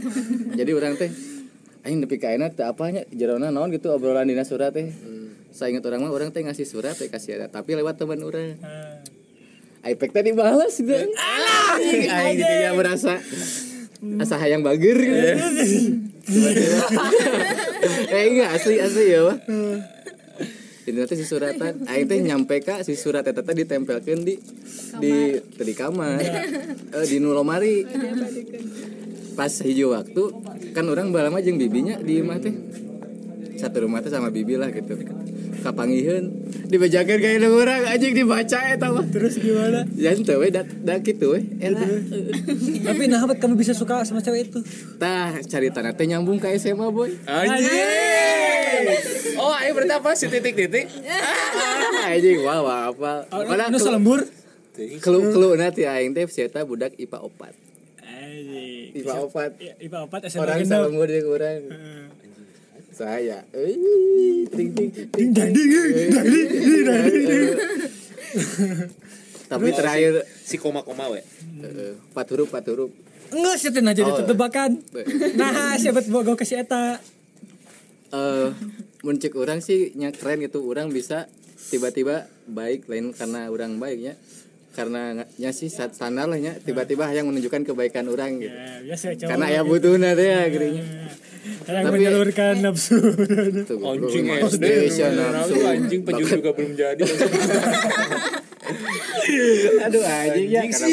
Jadi 0.58 0.70
orang 0.70 0.94
teh 0.94 1.08
aing 1.82 1.98
nepi 1.98 2.16
ka 2.16 2.30
enak 2.30 2.52
teh 2.54 2.64
apanya 2.64 3.04
jerona 3.10 3.48
naon 3.48 3.68
gitu 3.68 3.88
obrolan 3.90 4.24
dina 4.24 4.44
surat 4.44 4.72
teh. 4.72 4.88
Saya 5.50 5.70
ingat 5.70 5.84
orang 5.84 6.02
mah 6.02 6.10
orang 6.10 6.30
teh 6.30 6.40
ngasih 6.40 6.64
surat 6.64 6.92
teh 6.92 7.06
kasih 7.06 7.36
ada 7.36 7.46
tapi 7.48 7.74
lewat 7.74 7.94
teman 7.94 8.18
orang 8.18 8.56
Nah, 8.56 8.93
iPad 9.84 10.10
tadi 10.10 10.30
balas 10.32 10.74
gitu 10.80 10.96
aing 10.96 12.08
aing 12.08 12.38
kayaknya 12.40 12.70
merasa 12.72 13.20
asa 14.20 14.36
hayang 14.36 14.60
bager. 14.64 14.96
Gitu 14.96 15.30
eh 18.16 18.22
enggak 18.32 18.50
asli 18.56 18.80
asli 18.80 19.04
ya 19.12 19.36
ini 20.84 21.00
nanti 21.00 21.16
si 21.16 21.24
suratan 21.24 21.88
aing 21.88 22.04
teh 22.04 22.20
nyampe 22.20 22.60
ka 22.60 22.84
si 22.84 22.92
surat 22.92 23.24
eta 23.24 23.40
teh 23.40 23.56
ditempelkeun 23.56 24.20
di 24.20 24.36
di 25.00 25.40
di 25.40 25.72
kamar. 25.72 26.20
Eh, 26.20 27.04
di 27.08 27.16
nu 27.24 27.32
lomari 27.32 27.88
pas 29.32 29.50
hijau 29.64 29.96
waktu 29.96 30.22
kan 30.76 30.84
orang 30.84 31.08
balama 31.08 31.40
jeung 31.40 31.56
bibinya 31.56 31.96
di 31.96 32.20
imah 32.20 32.36
teh 32.36 32.52
satu 33.64 33.88
rumah 33.88 34.04
teh 34.04 34.12
sama 34.12 34.28
bibi 34.28 34.54
lah 34.54 34.68
gitu. 34.68 34.92
Kapangiheun? 35.64 36.24
Dibejakeun 36.68 37.18
ka 37.18 37.28
indung 37.32 37.56
urang 37.56 37.80
anjing 37.88 38.12
dibaca 38.12 38.58
eta 38.68 38.92
mah. 38.92 39.00
Terus 39.08 39.40
gimana? 39.40 39.88
ya 39.96 40.12
ente 40.12 40.36
we 40.36 40.52
da, 40.52 40.60
da 40.60 41.00
gitu 41.00 41.32
we. 41.32 41.40
Eta. 41.56 41.80
Tapi 42.84 43.02
nah 43.08 43.24
apa 43.24 43.32
kamu 43.34 43.56
bisa 43.56 43.72
suka 43.72 44.04
sama 44.04 44.20
cewek 44.20 44.52
itu? 44.52 44.60
tah 44.96 45.40
cari 45.40 45.72
tanah 45.72 45.96
teh 45.96 46.04
nyambung 46.04 46.36
ke 46.36 46.52
SMA 46.54 46.84
boy. 46.88 47.16
Anjing! 47.24 48.86
Oh 49.34 49.54
ayo 49.54 49.72
berarti 49.72 49.94
apa 49.94 50.10
si 50.12 50.28
titik 50.28 50.52
titik 50.52 50.84
ah 51.08 52.12
anjing 52.12 52.44
wah 52.44 52.60
wah 52.60 52.80
apa? 52.92 53.12
Mana 53.32 53.48
Padahal 53.48 53.80
selembur? 53.80 54.20
kelu 54.74 55.30
kelu 55.30 55.54
nanti 55.54 55.86
aing 55.86 56.12
teh 56.12 56.26
si 56.26 56.42
eta 56.42 56.60
budak 56.60 56.92
IPA 56.98 57.18
4 57.22 57.54
Anjing. 58.04 58.90
IPA 59.00 59.14
4 59.30 59.62
Ya, 59.62 59.74
IPA 59.78 59.98
4 60.10 60.28
SMA 60.28 60.42
orang 60.42 60.56
gendam. 60.60 60.76
salembur 60.82 61.08
jeung 61.08 61.28
urang 61.30 61.60
saya 62.94 63.42
eh 63.50 63.74
Ding 64.46 64.70
ding 64.70 64.88
ding 65.10 65.30
dang 65.30 65.50
ding 65.50 65.68
ding 65.68 66.08
dang 66.08 66.26
ding. 67.02 67.24
ding. 67.26 67.48
tapi 69.44 69.68
terakhir 69.70 70.12
si 70.40 70.56
koma 70.56 70.80
koma 70.80 71.10
we 71.10 71.20
eh, 71.60 71.94
empat 72.10 72.26
huruf 72.30 72.48
empat 72.48 72.64
huruf 72.70 72.90
Enggak 73.28 73.56
sih 73.58 73.70
nah 73.76 73.90
jadi 73.90 74.06
Oh. 74.06 74.22
tebakan. 74.22 74.78
Nah, 75.34 75.74
siapa 75.74 75.98
tuh 75.98 76.22
gue 76.22 76.36
kasih 76.36 76.62
eta. 76.62 77.02
eh 78.08 78.48
muncik 79.02 79.34
orang 79.34 79.58
sih 79.58 79.90
nya 79.92 80.14
keren 80.14 80.38
gitu 80.38 80.62
orang 80.62 80.86
bisa 80.88 81.26
tiba-tiba 81.66 82.30
baik 82.46 82.86
lain 82.86 83.10
karena 83.10 83.50
orang 83.50 83.74
baiknya 83.76 84.14
karena 84.70 85.26
nya 85.34 85.50
sih 85.50 85.66
standar 85.66 86.24
lah 86.24 86.38
nya 86.38 86.54
tiba-tiba 86.56 87.10
yang 87.10 87.26
menunjukkan 87.26 87.64
kebaikan 87.64 88.06
orang 88.06 88.38
gitu 88.38 88.54
Ya, 88.54 88.86
biasa 88.86 89.04
cowok. 89.12 89.28
karena 89.28 89.46
ya 89.50 89.60
butuh 89.62 89.92
teh 89.98 90.14
ya 90.24 90.42
gerinya 90.46 90.84
Yang 91.68 91.84
Tapi- 91.84 91.96
menyalurkan 92.00 92.54
nafsu. 92.64 92.96
Anjing 93.84 94.26
SD 94.48 94.64
nafsu. 95.12 95.54
anjing 95.64 96.00
penjuru 96.04 96.40
juga 96.40 96.50
belum 96.56 96.72
jadi. 96.72 97.04
Aduh 99.84 100.02
anjing 100.04 100.48
ya 100.48 100.62
karena 100.64 100.88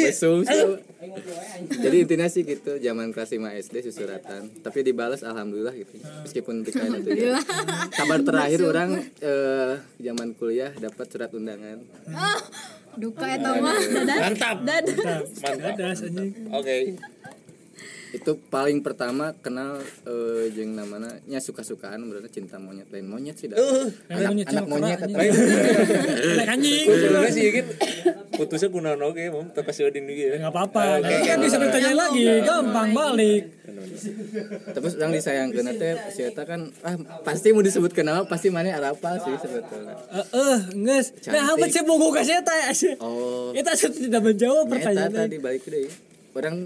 jadi 1.72 1.96
intinya 2.04 2.28
sih 2.30 2.44
gitu 2.46 2.78
zaman 2.78 3.10
kelas 3.10 3.32
5 3.32 3.64
SD 3.68 3.76
susuratan. 3.90 4.52
Tapi 4.60 4.78
dibalas 4.84 5.24
alhamdulillah 5.24 5.72
gitu. 5.76 5.98
Meskipun 6.24 6.62
pikiran 6.64 7.00
itu 7.00 7.10
ya. 7.16 7.40
kabar 7.96 8.20
terakhir 8.22 8.60
orang 8.64 9.00
eh, 9.20 9.80
zaman 10.00 10.36
kuliah 10.36 10.72
dapat 10.76 11.06
surat 11.08 11.32
undangan. 11.32 11.80
Oh 12.12 12.40
duka 12.96 13.24
eta 13.24 13.50
mah 13.56 13.78
mantap. 14.20 14.56
Nah, 14.60 14.80
mantap. 14.84 15.24
Ada 15.40 15.84
anjing. 15.96 16.30
oke 16.52 16.76
itu 18.12 18.32
paling 18.46 18.80
pertama 18.80 19.32
kenal 19.34 19.76
eh, 20.04 20.52
jeung 20.52 20.72
namanya 20.72 21.16
nya 21.24 21.38
suka-sukaan 21.38 22.04
berarti 22.04 22.28
cinta 22.34 22.56
monyet 22.56 22.84
lain 22.88 23.04
monyet 23.04 23.34
sih 23.34 23.48
dah. 23.48 23.56
anak, 24.06 24.28
monyet 24.28 24.46
anak 24.48 24.66
monyet 24.66 24.98
atau 24.98 25.16
anjing. 25.16 25.32
Anak 26.36 26.48
anjing. 26.50 26.84
sebenarnya 26.84 27.30
sih 27.30 27.44
gitu 27.50 27.72
putusnya 28.32 28.68
kunaon 28.68 29.00
oke 29.02 29.22
mau 29.28 29.44
tapi 29.48 29.70
sih 29.70 29.84
odin 29.84 30.04
juga 30.04 30.22
ya 30.22 30.34
Enggak 30.38 30.52
apa-apa. 30.52 30.84
Kan 31.02 31.38
bisa 31.38 31.56
ditanya 31.56 31.92
lagi, 31.94 32.24
gampang 32.42 32.90
balik. 32.92 33.44
terus 34.68 34.94
orang 34.96 35.12
disayangkeun 35.12 35.68
teh 35.72 35.92
si 36.08 36.20
eta 36.22 36.42
kan 36.42 36.60
ah 36.82 36.94
pasti 37.22 37.50
mau 37.50 37.60
disebut 37.60 37.92
kenapa 37.92 38.24
pasti 38.26 38.48
mana 38.48 38.72
apa 38.74 39.16
sih 39.18 39.32
sebetulnya 39.36 39.94
Eh, 40.12 40.26
eh, 40.32 40.58
nges. 40.74 41.06
Nah, 41.26 41.52
apa 41.52 41.64
sih 41.66 41.80
mau 41.82 41.96
gue 41.96 42.12
kasih 42.12 42.38
eta 42.38 42.52
ya? 42.52 42.68
oh 43.00 43.52
Kita 43.52 43.72
sudah 43.72 43.96
tidak 43.98 44.22
menjawab 44.22 44.64
Eta 44.66 44.72
pertanyaan. 44.78 45.12
tadi 45.14 45.36
balik 45.38 45.64
deh 45.64 45.88
orang 46.32 46.56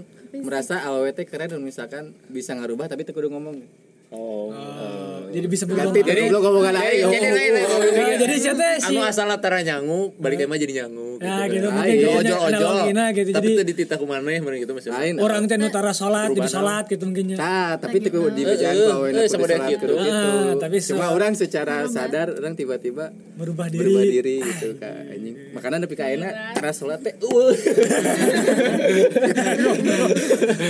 merasa 0.43 0.83
teh 1.13 1.25
keren 1.25 1.49
dan 1.49 1.61
misalkan 1.61 2.13
bisa 2.29 2.53
ngarubah 2.53 2.91
tapi 2.91 3.07
kudu 3.15 3.31
ngomong 3.31 3.86
oh 4.09 4.47
Oh, 4.47 5.27
Jadi 5.27 5.43
bisa 5.51 5.67
berubah. 5.67 5.91
Ganti 5.91 5.99
teh 5.99 6.13
goblok 6.23 6.41
ngomongan 6.41 6.79
aing. 6.79 7.11
Jadi 7.11 7.29
lain 7.29 7.51
Nah, 7.57 8.15
jadi 8.15 8.35
siapa 8.39 8.79
si 8.79 8.95
Anu 8.95 9.03
asal 9.03 9.27
latara 9.27 9.59
nyangu, 9.59 10.15
balik 10.15 10.39
emang 10.39 10.55
jadi 10.55 10.73
nyangu. 10.81 11.19
Nah, 11.19 11.43
gitu. 11.45 11.59
gitu 11.59 11.67
kan. 11.67 11.75
mungkin 11.75 11.91
Ayo, 11.91 11.99
jadi 11.99 12.31
ojol 12.31 12.39
ojol. 12.47 12.75
gitu. 13.11 13.29
Tapi 13.35 13.43
Jadi 13.43 13.59
tadi 13.59 13.71
titah 13.75 13.97
kumaneh 13.99 14.39
mending 14.39 14.61
gitu 14.63 14.71
masih. 14.71 14.89
Lain. 14.89 15.13
orang 15.19 15.43
teh 15.45 15.57
nutara 15.59 15.91
salat 15.91 16.31
jadi 16.31 16.47
salat 16.47 16.85
gitu 16.87 17.03
mungkinnya. 17.03 17.35
Tah, 17.35 17.75
tapi 17.75 17.99
teu 17.99 18.23
di 18.31 18.41
bejaan 18.41 18.75
Eh, 18.77 18.87
eh, 19.11 19.19
eh, 19.19 19.27
sama 19.27 19.45
dia 19.45 19.59
gitu. 19.67 19.85
Ah, 19.99 20.55
tapi 20.55 20.75
Cuma 20.79 21.05
orang 21.11 21.33
secara 21.35 21.83
sadar 21.85 22.31
orang 22.31 22.55
tiba-tiba 22.55 23.11
berubah 23.35 23.67
berubah 23.67 24.01
diri. 24.07 24.39
diri 24.39 24.47
gitu 24.47 24.79
kan 24.79 25.11
anjing. 25.11 25.35
Makanya 25.51 25.83
tapi 25.83 25.95
kaena 25.99 26.29
keras 26.55 26.79
salat 26.79 27.03
teh 27.03 27.13
eueuh. 27.19 27.51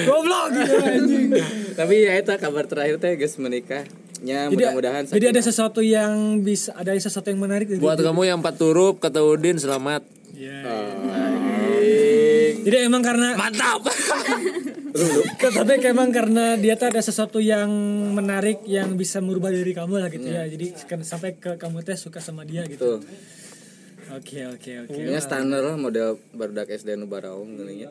Goblok 0.07 0.45
gitu 0.53 0.73
anjing. 0.79 1.27
Tapi 1.75 1.95
ya 2.01 2.17
eta 2.17 2.35
kabar 2.37 2.65
terakhir 2.65 2.97
teh 2.97 3.13
geus 3.27 3.35
menikahnya 3.43 4.47
Jadi, 4.47 4.55
mudah-mudahan 4.55 5.03
jadi 5.11 5.35
ada 5.35 5.41
sesuatu 5.43 5.83
yang 5.83 6.39
bisa 6.39 6.71
ada 6.79 6.95
sesuatu 6.95 7.27
yang 7.27 7.43
menarik 7.43 7.67
dari 7.67 7.83
Buat 7.83 7.99
kamu 7.99 8.23
yang 8.23 8.39
empat 8.39 8.55
huruf 8.63 9.03
kata 9.03 9.19
Udin 9.19 9.59
selamat. 9.59 10.07
Iya. 10.31 10.63
Oh, 10.63 10.87
Jadi 12.63 12.77
emang 12.87 13.03
karena 13.03 13.35
Mantap. 13.35 13.83
tapi 15.41 15.71
emang 15.87 16.09
karena 16.15 16.55
dia 16.55 16.79
tuh 16.79 16.87
ada 16.93 17.01
sesuatu 17.03 17.43
yang 17.43 17.67
menarik 18.15 18.63
yang 18.63 18.95
bisa 18.95 19.19
merubah 19.19 19.51
diri 19.51 19.75
kamu 19.75 19.99
lah 19.99 20.09
gitu 20.13 20.27
ya. 20.29 20.47
Jadi 20.47 20.71
kan 20.87 21.03
sampai 21.03 21.35
ke 21.35 21.59
kamu 21.59 21.83
teh 21.83 21.99
suka 21.99 22.23
sama 22.23 22.47
dia 22.47 22.63
gitu. 22.69 22.97
Tuh. 22.97 22.99
Oke 24.07 24.39
oke 24.47 24.71
oke. 24.87 24.99
Ini 25.03 25.19
standar 25.19 25.59
lah 25.59 25.75
model 25.75 26.15
barudak 26.31 26.71
SD 26.71 26.95
nu 26.95 27.11
baraong 27.11 27.59
geuning 27.59 27.83
nya. 27.83 27.89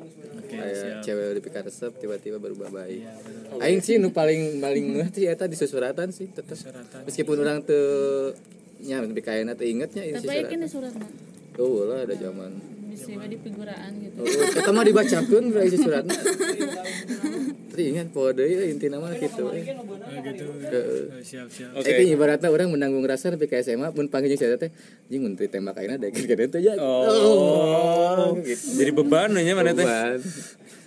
Kayak 0.49 1.05
cewek 1.05 1.37
di 1.37 1.41
resep 1.45 1.93
tiba-tiba 2.01 2.41
berubah 2.41 2.73
baik. 2.73 3.05
Aing 3.61 3.85
sih 3.85 4.01
nu 4.01 4.09
paling 4.09 4.65
paling 4.65 4.97
ngeh 4.97 5.09
sih 5.13 5.29
eta 5.29 5.45
di 5.45 5.57
susuratan 5.61 6.09
sih 6.17 6.33
tetep. 6.33 6.57
Meskipun 7.05 7.37
orang 7.45 7.61
teu 7.69 8.33
nya 8.81 9.05
tapi 9.05 9.21
kayaknya 9.21 9.53
teu 9.57 9.69
ingetnya 9.69 10.05
ini 10.09 10.17
Tapi 10.17 10.25
kan 10.25 10.61
susuratan. 10.65 10.69
surat 10.69 10.93
mah 10.97 11.11
Tuh 11.57 11.89
lah 11.89 11.99
ada 12.05 12.15
zaman. 12.17 12.76
Bisa 12.97 13.29
di 13.29 13.37
figuraan 13.37 13.91
gitu. 14.01 14.25
Oh, 14.25 14.57
Eta 14.57 14.73
mah 14.73 14.85
isi 15.69 15.77
suratna. 15.77 16.17
Tapi 17.77 17.83
ingat 17.93 18.09
poe 18.09 18.33
deui 18.33 18.73
intina 18.73 18.97
mah 18.97 19.13
kitu. 19.13 19.45
Oh, 19.45 19.53
gitu. 19.53 20.45
Heeh. 20.65 21.05
Oh, 21.13 21.21
siap 21.21 21.53
siap. 21.53 21.77
Oke. 21.77 21.93
Itu 21.93 22.03
ibaratnya 22.17 22.49
orang 22.49 22.73
menanggung 22.73 23.05
rasa 23.05 23.29
tapi 23.29 23.45
ke 23.45 23.61
SMA 23.61 23.93
pun 23.93 24.09
panggil 24.09 24.33
jeung 24.33 24.41
saya 24.41 24.57
teh 24.57 24.73
jeung 25.13 25.29
mun 25.29 25.37
ditembak 25.37 25.77
ayeuna 25.77 26.01
da 26.01 26.09
gede 26.09 26.49
teh 26.49 26.61
ya. 26.65 26.81
Oh. 26.81 28.33
Jadi 28.41 28.91
beban 28.97 29.37
nya 29.37 29.53
mana 29.53 29.77
teh. 29.77 29.85
Beban. 29.85 30.19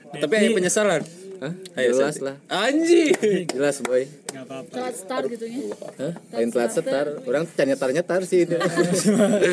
Tapi 0.10 0.34
ada 0.34 0.50
penyesalan. 0.50 1.02
Hah? 1.40 1.54
Ayo, 1.80 1.96
Jelas 1.96 2.20
lah. 2.20 2.36
Anjing. 2.52 3.48
Jelas 3.48 3.80
boy. 3.80 4.04
Gak 4.30 4.46
apa-apa. 4.46 4.70
Telat 4.70 4.96
start 4.96 5.26
gitu 5.34 5.46
nya. 5.50 5.60
Hah? 5.98 6.14
Lain 6.38 6.50
telat 6.54 6.72
setar. 6.72 7.06
Orang 7.26 7.44
nyetar 7.50 7.90
nyetar 7.90 8.22
sih 8.30 8.46
ini. 8.46 8.56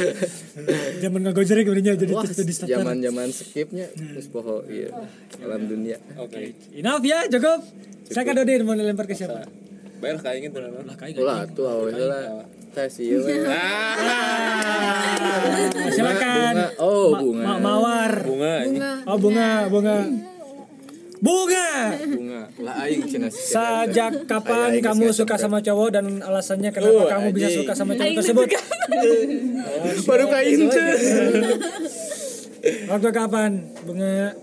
Zaman 1.02 1.20
ngagojer 1.24 1.56
kemudian 1.64 1.96
jadi 1.96 2.12
terus 2.12 2.36
di 2.44 2.54
starter. 2.54 2.76
zaman 2.80 2.96
zaman 3.00 3.28
skipnya 3.32 3.86
terus 3.92 4.28
poho 4.28 4.64
iya. 4.68 4.92
Alam 5.40 5.64
dunia. 5.68 5.96
Oke. 6.20 6.52
Enough 6.76 7.04
ya 7.04 7.24
cukup. 7.32 7.60
Saya 8.06 8.22
kan 8.22 8.36
Dodin 8.38 8.62
mau 8.62 8.76
lempar 8.76 9.08
ke 9.08 9.16
siapa? 9.16 9.48
Bayar 9.98 10.20
kayak 10.20 10.52
gitu. 10.52 10.58
Lah 10.60 10.96
kayak 10.96 11.16
Ulah 11.18 11.40
tuh 11.50 11.64
awe 11.66 11.90
lah. 11.90 12.44
Teh 12.76 12.88
sih 12.92 13.08
we. 13.08 13.40
silakan. 15.88 16.54
Bunga. 16.54 16.68
Oh, 16.76 17.08
bunga. 17.16 17.44
ma- 17.48 17.60
mawar. 17.64 18.12
Bunga. 18.20 18.54
Oh 19.08 19.16
bunga, 19.16 19.48
bunga. 19.72 19.96
Bunga. 21.16 21.96
Bunga. 21.96 22.42
Lah 22.60 22.84
aing 22.84 23.08
cenah. 23.08 23.32
Sejak 23.32 24.28
kapan 24.28 24.68
Ayo, 24.68 24.80
ayo, 24.80 24.84
kamu 24.84 25.04
suka 25.16 25.34
sama 25.40 25.64
cowok 25.64 25.88
dan 25.96 26.06
alasannya 26.20 26.70
kenapa 26.72 26.92
Oh, 26.92 27.08
kamu 27.08 27.28
bisa 27.32 27.48
suka 27.52 27.72
sama 27.72 27.96
cowok 27.96 28.20
tersebut? 28.20 28.46
Baru 30.08 30.24
kain. 30.28 30.60
Waktu 32.90 33.08
kapan? 33.14 33.52
Bunga. 33.86 34.34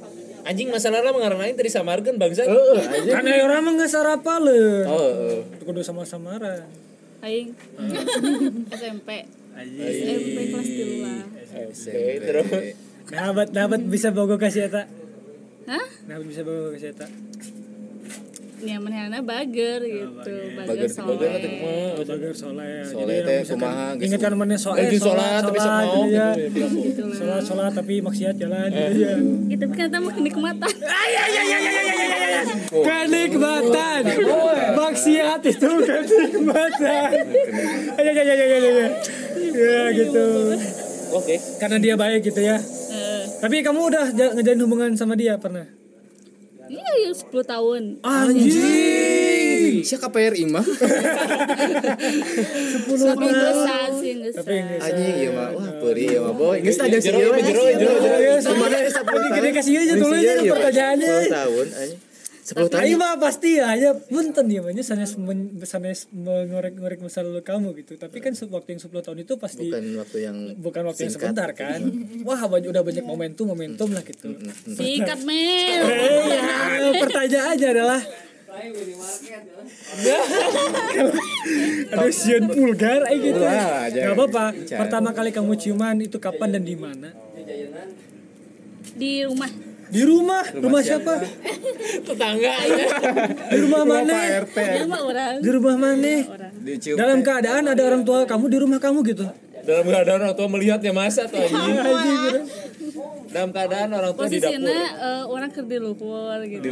Anjing 0.43 0.75
masalah 0.75 0.99
lah 0.99 1.15
mengaranain 1.15 1.55
tadi 1.55 1.71
samarkan 1.71 2.19
bangsa. 2.19 2.43
Heeh, 2.43 2.79
aja. 2.83 3.11
Karena 3.15 3.47
orang 3.47 3.63
mah 3.63 3.71
nggak 3.79 3.87
sarapa 3.87 4.43
le. 4.43 4.83
Oh, 4.83 4.99
heeh. 4.99 5.39
Kudu 5.63 5.79
sama 5.85 6.03
samaran. 6.03 6.67
Aing 7.23 7.55
SMP. 8.75 9.23
SMP 9.55 10.37
kelas 10.51 10.67
3 10.67 11.05
lah. 11.05 11.21
Oke, 11.53 12.01
terus. 12.19 12.49
Dapat 13.07 13.47
dapat 13.53 13.79
bisa 13.87 14.11
bogo 14.11 14.35
kasih 14.35 14.67
eta. 14.67 14.83
Hah? 15.63 15.85
Dapat 16.07 16.25
bisa 16.27 16.41
bogo 16.43 16.75
kasih 16.75 16.91
eta. 16.91 17.07
Nyamannya 18.63 19.19
bager 19.27 19.83
gitu. 19.83 20.33
Bager 20.55 20.87
Bager- 20.87 20.87
soleh. 20.87 21.35
Oh, 21.67 21.99
bager 21.99 22.31
soleh. 22.31 22.79
Soleh 22.87 23.17
teh 23.19 23.39
kumaha 23.51 23.91
geus. 23.99 24.07
Ingatkan 24.07 24.33
mana 24.39 24.55
soal 24.55 24.79
Anjing 24.79 25.03
sholat 25.03 25.43
tapi 25.43 25.59
sok 25.59 25.73
mau 25.83 26.03
ya. 26.07 26.27
Gitu. 26.31 27.03
Sholat 27.11 27.41
sholat 27.43 27.71
tapi 27.75 27.99
maksiat 27.99 28.35
jalan 28.39 28.71
gitu 28.71 29.03
ya. 29.03 29.13
Ya, 29.51 29.55
tapi 29.59 29.73
kan 29.75 29.99
mah 29.99 30.13
kenikmatan. 30.15 30.71
Kenikmatan. 32.71 34.01
Maksiat 34.73 35.41
itu 35.43 35.69
kenikmatan. 35.83 37.11
Ya 37.99 38.11
ya 38.15 38.23
ya 38.23 38.33
ya 38.33 38.45
ya 38.47 38.57
ya. 38.59 38.87
Ya 39.51 39.83
gitu. 39.91 40.25
Oke. 41.11 41.35
Karena 41.59 41.77
dia 41.83 41.99
baik 41.99 42.23
gitu 42.23 42.39
ya. 42.39 42.57
Eh, 43.43 43.45
Tapi 43.45 43.59
kamu 43.59 43.91
udah 43.91 44.07
ja- 44.09 44.31
ngejalin 44.31 44.61
hubungan 44.63 44.95
sama 44.95 45.13
dia 45.13 45.35
pernah? 45.35 45.67
Iya, 46.63 46.79
ya 46.79 47.11
10 47.11 47.43
tahun. 47.43 47.99
Anjing. 47.99 49.83
Siapa 49.83 50.07
KPRI 50.07 50.47
mah? 50.47 50.63
Tapi 50.63 50.87
ngesan 53.25 53.89
sih, 53.99 54.13
ngesan. 54.15 54.39
Tapi 54.39 54.53
Anjing 54.79 55.15
ieu 55.19 55.31
mah 55.33 55.49
wah 55.51 55.67
peuri 55.75 56.07
ieu 56.07 56.23
mah 56.23 56.31
boy. 56.31 56.63
Geus 56.63 56.79
aja 56.79 56.95
sih 56.95 57.11
Jero, 57.11 57.35
jero, 57.35 57.67
jero. 57.67 58.17
Ya, 58.17 58.39
Ke 58.39 58.53
mana 58.53 58.77
ya 58.77 58.87
10 58.87 59.03
tahun? 59.03 59.33
Gede 59.33 59.49
kasih 59.51 59.73
aja 59.75 59.93
Iya, 59.93 60.33
iya. 60.39 60.49
pertanyaannya. 60.49 61.13
10 61.19 61.35
tahun 61.35 61.67
anjing. 61.75 61.99
10 62.43 62.67
tahun. 62.67 62.83
Ayo 62.83 62.95
mah 62.99 63.15
pasti 63.15 63.55
ya, 63.55 63.71
ya 63.79 63.95
punten 63.95 64.51
ya 64.51 64.59
banyak 64.59 64.83
sanes 64.83 65.15
men- 65.15 65.55
sanes 65.63 66.11
mengorek-ngorek 66.11 66.99
masa 66.99 67.23
lalu 67.23 67.39
kamu 67.39 67.71
gitu. 67.79 67.95
Tapi 67.95 68.19
kan 68.19 68.35
waktu 68.35 68.75
yang 68.75 68.81
10 68.83 68.99
tahun 68.99 69.17
itu 69.23 69.33
pasti 69.39 69.71
Bukan 69.71 69.83
waktu 69.95 70.17
yang 70.19 70.37
bukan 70.59 70.83
waktu 70.91 71.01
yang 71.07 71.13
sebentar 71.15 71.49
kan. 71.55 71.79
Wah, 72.27 72.43
banyak 72.43 72.67
udah 72.67 72.83
banyak 72.83 73.05
momentum 73.07 73.47
momentum 73.47 73.95
lah 73.95 74.03
gitu. 74.03 74.35
Sikat 74.67 75.23
men. 75.23 75.79
Eh, 75.87 76.23
ya, 76.35 76.91
pertanyaannya 76.99 77.69
adalah 77.71 78.01
Aduh 81.93 82.13
sian 82.13 82.45
vulgar 82.45 83.01
aja 83.07 83.17
gitu. 83.17 83.41
Wah, 83.41 83.89
Gak 83.89 84.13
apa-apa. 84.13 84.45
Pertama 84.67 85.09
kali 85.09 85.29
kamu 85.33 85.53
ciuman 85.57 85.97
itu 85.97 86.17
kapan 86.17 86.59
dan 86.59 86.63
di 86.65 86.75
mana? 86.77 87.09
Di 88.93 89.25
rumah. 89.25 89.72
Di 89.93 90.01
rumah. 90.01 90.41
Rumah 90.49 90.81
siapa? 90.81 91.13
Tetangga. 92.09 92.53
Di 93.53 93.57
rumah 93.61 93.83
mana? 93.85 94.41
Di 94.41 94.79
rumah. 94.81 94.99
Di 95.37 95.49
rumah 95.53 95.75
mana? 95.77 96.13
Dalam 96.97 97.19
keadaan 97.21 97.63
ada 97.69 97.81
orang 97.85 98.01
tua 98.01 98.25
kamu 98.25 98.45
di 98.49 98.57
rumah 98.57 98.79
kamu 98.81 99.05
gitu. 99.13 99.29
Dalam 99.63 99.85
keadaan 99.87 100.19
orang 100.25 100.35
tua 100.35 100.47
melihatnya 100.49 100.91
masa 100.91 101.29
tuh 101.29 101.39
anjing. 101.39 101.77
Dalam 103.29 103.49
keadaan 103.53 103.89
orang 103.93 104.11
tua 104.17 104.25
di 104.25 104.41
dapur. 104.41 104.59
Posisinya 104.59 104.81
eh, 104.97 105.23
orang 105.29 105.49
kerja 105.53 105.69
di 105.69 105.77
luar 105.79 106.39
gitu. 106.43 106.67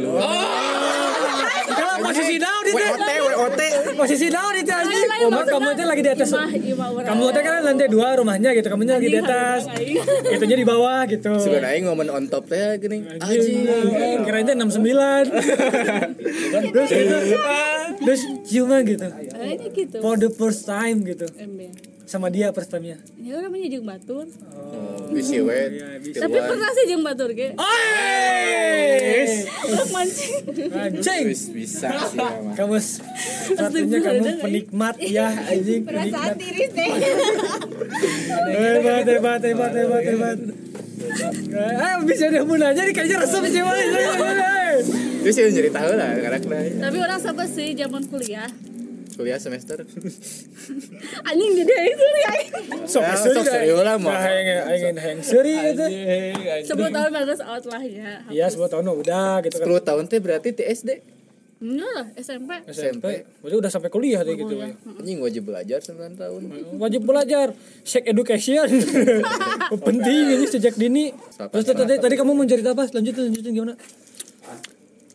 Kalau 1.72 1.94
posisi 2.10 2.34
down 2.42 2.64
itu. 2.66 2.76
WOT 2.76 3.10
WOT. 3.22 3.60
Posisi 3.92 4.26
down 4.32 4.54
itu 4.56 4.72
anjing. 4.72 5.08
Oh, 5.22 5.30
mak, 5.30 5.46
maksudnya 5.46 5.52
kamu 5.52 5.68
itu 5.72 5.82
lagi 5.86 6.02
di 6.02 6.10
atas. 6.10 6.30
Imah, 6.32 6.50
imah 6.50 6.88
orang. 6.92 7.06
Kamu 7.06 7.24
teh 7.30 7.42
kan 7.44 7.52
lantai 7.62 7.88
dua 7.92 8.08
rumahnya 8.18 8.50
gitu, 8.56 8.66
kamunya 8.72 8.94
lagi 8.98 9.08
di 9.12 9.18
atas. 9.20 9.60
Itunya 10.32 10.56
di 10.56 10.66
bawah 10.66 11.00
gitu. 11.06 11.32
Sebenarnya 11.38 11.78
ngomong 11.86 12.08
on 12.10 12.24
top 12.32 12.48
teh 12.48 12.80
gini. 12.80 13.04
Anjing, 13.20 14.24
kirain 14.24 14.44
teh 14.48 14.56
69. 14.56 15.30
Terus 16.72 16.88
gitu. 16.90 17.16
Terus 18.02 18.20
ciuman 18.48 18.80
gitu. 18.88 19.06
Eh, 19.12 19.54
ini 19.58 19.66
gitu. 19.70 19.96
For 20.00 20.16
the 20.16 20.30
first 20.32 20.64
time 20.64 21.04
gitu. 21.04 21.28
Sama 22.02 22.28
dia 22.28 22.50
first 22.50 22.68
time-nya. 22.68 22.98
Ya 23.16 23.38
orang 23.38 23.50
mah 23.50 23.62
jeung 23.62 23.86
batur. 23.86 24.26
Bisi 25.08 25.38
we. 25.40 25.60
Tapi 26.12 26.38
pernah 26.38 26.70
sih 26.70 26.84
jeung 26.86 27.00
batur 27.00 27.30
ge. 27.32 27.54
Ais! 27.54 29.32
Mancing. 29.88 30.42
Anjing. 30.72 31.24
Wis 31.26 31.42
bisa 31.48 31.88
sih. 32.08 32.18
Kamu 32.52 32.76
s- 32.76 33.00
artinya 33.54 33.98
kamu 34.02 34.24
penikmat 34.40 34.96
ya 34.98 35.30
anjing 35.30 35.82
penikmat. 35.82 36.34
tiris 36.36 36.70
deh 36.72 36.90
Hebat 38.50 39.04
hebat 39.06 39.40
hebat 39.40 39.72
hebat 39.72 40.02
hebat. 40.02 40.38
Eh 41.52 41.94
bisa 42.04 42.24
dia 42.28 42.42
munanya 42.42 42.82
nih 42.82 42.94
kayaknya 42.94 43.16
resep 43.20 43.42
sih 43.46 43.62
mah. 43.62 43.76
Terus 45.22 45.36
yang 45.38 45.54
jadi 45.54 45.70
tahu 45.70 45.90
lah 45.94 46.10
karakternya. 46.18 46.82
Tapi 46.82 46.96
orang 46.98 47.20
sampai 47.20 47.46
sih 47.46 47.68
zaman 47.72 48.02
kuliah. 48.06 48.48
Kuliah 49.22 49.38
semester. 49.38 49.78
Anjing 51.30 51.52
jadi 51.62 51.72
aing 51.78 51.94
suri 51.94 52.22
aing. 52.26 52.50
Sok 52.90 53.02
Ya, 53.06 53.14
seuri 53.14 53.38
sok 53.38 53.46
serius 53.54 53.78
lah, 53.86 53.94
mah. 54.02 54.18
Nah, 54.18 54.34
yang 54.34 54.46
yang 54.66 54.94
yang 54.98 55.20
seri 55.22 55.54
itu. 55.70 55.86
Sebelum 56.66 56.90
tahun 56.90 57.10
bagus 57.14 57.38
out 57.38 57.64
lah 57.70 57.82
ya. 57.86 58.26
Iya 58.26 58.46
10 58.50 58.66
tahun 58.66 58.82
udah 58.90 59.46
gitu 59.46 59.62
kan. 59.62 59.66
10 59.78 59.86
tahun 59.86 60.02
teh 60.10 60.18
berarti 60.18 60.48
di 60.50 60.66
SD. 60.66 60.90
Enggak 61.62 61.90
lah, 61.94 62.06
SMP. 62.18 62.50
SMP. 62.66 63.06
Berarti 63.38 63.56
udah 63.62 63.70
sampai 63.70 63.90
kuliah 63.94 64.26
deh 64.26 64.34
gitu. 64.34 64.58
ya. 64.58 64.74
Anjing 64.74 65.22
wajib 65.22 65.46
belajar 65.46 65.78
9 65.78 66.18
tahun. 66.18 66.40
Wajib 66.82 67.02
belajar, 67.06 67.54
sex 67.86 68.02
education. 68.02 68.66
Penting 69.86 70.18
ini 70.34 70.46
sejak 70.50 70.74
dini. 70.74 71.14
Terus 71.38 71.62
tadi 71.62 71.94
tadi 72.02 72.14
kamu 72.18 72.34
mau 72.34 72.42
cerita 72.42 72.74
apa? 72.74 72.90
Lanjutin 72.90 73.30
lanjutin 73.30 73.54
gimana? 73.54 73.78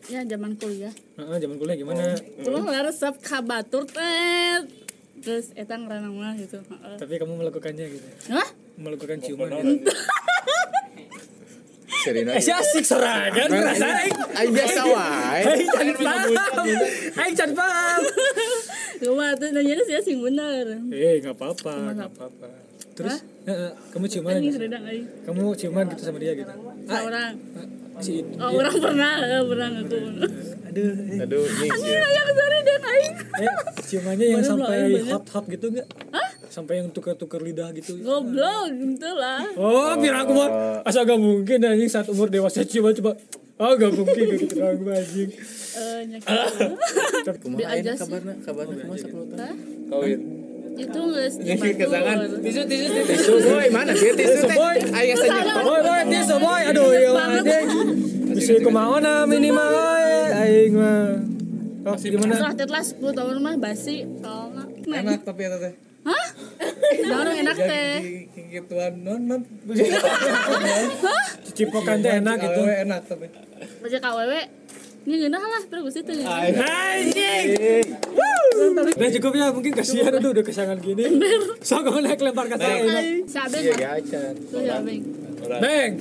Ya 0.08 0.24
zaman 0.24 0.56
kuliah. 0.56 0.94
Nah, 1.20 1.36
zaman 1.36 1.60
kuliah 1.60 1.76
gimana? 1.76 2.16
Kuliah 2.40 2.64
lah 2.64 2.82
resep 2.88 3.20
kabatur 3.20 3.84
teh. 3.84 4.64
Terus 5.20 5.52
eta 5.52 5.76
ngeranang 5.76 6.16
mah 6.16 6.34
gitu. 6.40 6.64
Heeh. 6.64 6.96
Tapi 6.96 7.14
kamu 7.20 7.34
melakukannya 7.44 7.86
gitu. 7.92 8.08
Hah? 8.32 8.48
Melakukan 8.80 9.20
ciuman. 9.20 9.52
Serina. 12.08 12.32
Eh, 12.38 12.44
si 12.44 12.56
asik 12.56 12.88
serangan 12.88 13.52
ngerasain. 13.52 14.16
Aing 14.38 14.54
biasa 14.56 14.82
wae. 14.88 15.44
Aing 15.44 15.68
can 15.76 15.92
paham. 16.00 16.32
Aing 17.20 17.36
can 17.36 17.52
paham. 17.52 18.02
Cuma 19.04 19.26
tuh 19.36 19.50
nanya 19.52 19.76
sih 19.84 20.00
sing 20.00 20.24
bener. 20.24 20.88
Eh, 20.88 21.20
enggak 21.20 21.36
apa-apa, 21.36 21.74
enggak 21.92 22.12
apa-apa. 22.16 22.48
Terus 22.96 23.28
Heeh, 23.44 23.72
kamu 23.92 24.06
ciuman. 24.08 24.40
Kamu 25.28 25.44
ciuman 25.60 25.84
gitu 25.92 26.02
sama 26.08 26.18
dia 26.24 26.32
gitu. 26.32 26.54
Orang. 26.88 27.34
Si 27.98 28.22
Oh, 28.38 28.52
orang 28.54 28.76
pernah, 28.76 29.12
eh, 29.20 29.42
pernah 29.42 29.70
aku. 29.74 29.98
aduh. 30.68 30.92
eh. 31.10 31.24
Aduh, 31.24 31.44
sih. 31.44 31.70
Yang 31.90 32.30
sorry 32.32 32.60
deh 32.62 32.78
aing. 32.80 33.14
Eh, 33.38 33.54
ciumannya 33.84 34.26
yang 34.30 34.44
sampai 34.44 34.78
hot-hot 35.04 35.46
gitu 35.48 35.66
enggak? 35.70 35.88
Sampai 36.48 36.80
yang 36.80 36.90
tukar-tukar 36.90 37.40
lidah 37.40 37.70
gitu. 37.72 37.98
Goblok 38.00 38.70
gitu 38.72 39.10
lah. 39.12 39.42
Oh, 39.56 39.94
biar 39.96 40.22
aku 40.22 40.32
mah 40.34 40.50
asa 40.82 41.02
gak 41.02 41.18
mungkin 41.18 41.58
anjing 41.60 41.88
saat 41.88 42.08
umur 42.08 42.28
dewasa 42.28 42.62
ciuman 42.64 42.94
coba. 42.94 43.18
Ah, 43.58 43.74
gak 43.74 43.90
mungkin 43.90 44.26
gitu 44.38 44.56
aku 44.56 44.86
anjing. 44.88 45.30
Eh 45.74 46.00
nyakit. 46.08 47.38
Kumaha 47.42 47.70
aja 47.72 47.92
kabarna? 47.96 48.34
Kabarna 48.40 48.74
kumaha 48.76 48.98
10 48.98 49.10
tahun? 49.34 49.56
Kawin. 49.88 50.20
Itu 50.78 51.02
geus 51.10 51.34
Nyekir 51.42 51.74
ke 51.74 51.86
tangan. 51.90 52.18
Tisu 52.40 52.62
tisu 52.70 52.86
tisu. 52.94 53.02
Tisu 53.10 53.34
boy, 53.42 53.66
mana 53.74 53.92
dia 53.98 54.14
tisu 54.14 54.40
teh? 54.46 54.56
boy. 54.56 54.78
Aya 54.94 55.14
saja. 55.18 55.42
Boy, 55.66 55.80
boy, 55.82 56.02
tisu 56.14 56.36
boy. 56.38 56.62
Aduh, 56.70 56.90
iya 56.94 57.10
anjing. 57.18 57.68
Tisu 58.38 58.54
kumaha 58.62 59.02
na 59.02 59.26
minimal 59.26 59.66
we 59.74 60.14
aing 60.46 60.74
mah. 60.78 61.18
Oh, 61.88 61.96
gimana? 61.96 62.36
Setelah 62.36 62.54
tetelah 62.54 62.84
10 62.84 63.18
tahun 63.18 63.36
mah 63.42 63.56
basi. 63.58 64.06
Kalau 64.22 64.54
enggak. 64.54 64.68
Enak 65.02 65.22
tapi 65.26 65.42
eta 65.48 65.58
teh. 65.66 65.74
Hah? 66.08 66.28
Nah, 67.08 67.32
enak 67.32 67.58
teh. 67.58 67.92
Kikituan 68.32 68.94
non 69.02 69.22
non. 69.24 69.42
Cipokan 71.58 71.98
teh 72.04 72.12
enak 72.22 72.36
gitu. 72.38 72.62
Awewe 72.62 72.76
enak 72.86 73.02
tapi. 73.08 73.28
Baca 73.82 73.98
KWW. 73.98 74.34
Ini 75.08 75.16
geunah 75.24 75.40
lah, 75.40 75.64
terus 75.72 75.96
itu 75.96 76.12
ya. 76.20 76.28
Anjing. 76.28 77.48
Nah 78.98 79.10
cukup 79.14 79.32
ya 79.38 79.48
mungkin 79.54 79.74
kasihan 79.76 80.12
aduh 80.14 80.32
udah 80.34 80.46
kesangan 80.46 80.78
gini. 80.82 81.04
So 81.62 81.82
kamu 81.82 82.06
naik 82.06 82.22
lempar 82.22 82.46
kata. 82.50 82.64
Tuh 82.64 84.62
ya, 84.62 84.82
Beng. 84.82 85.02
Beng. 85.62 85.92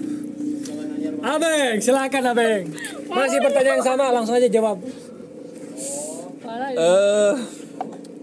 Abeng, 1.23 1.77
silakan 1.81 2.23
Abeng. 2.35 2.65
Masih 3.07 3.39
pertanyaan 3.41 3.79
yang 3.79 3.85
sama, 3.85 4.11
langsung 4.11 4.35
aja 4.37 4.49
jawab. 4.51 4.79
Ya. 6.47 6.77
Eh 6.77 7.35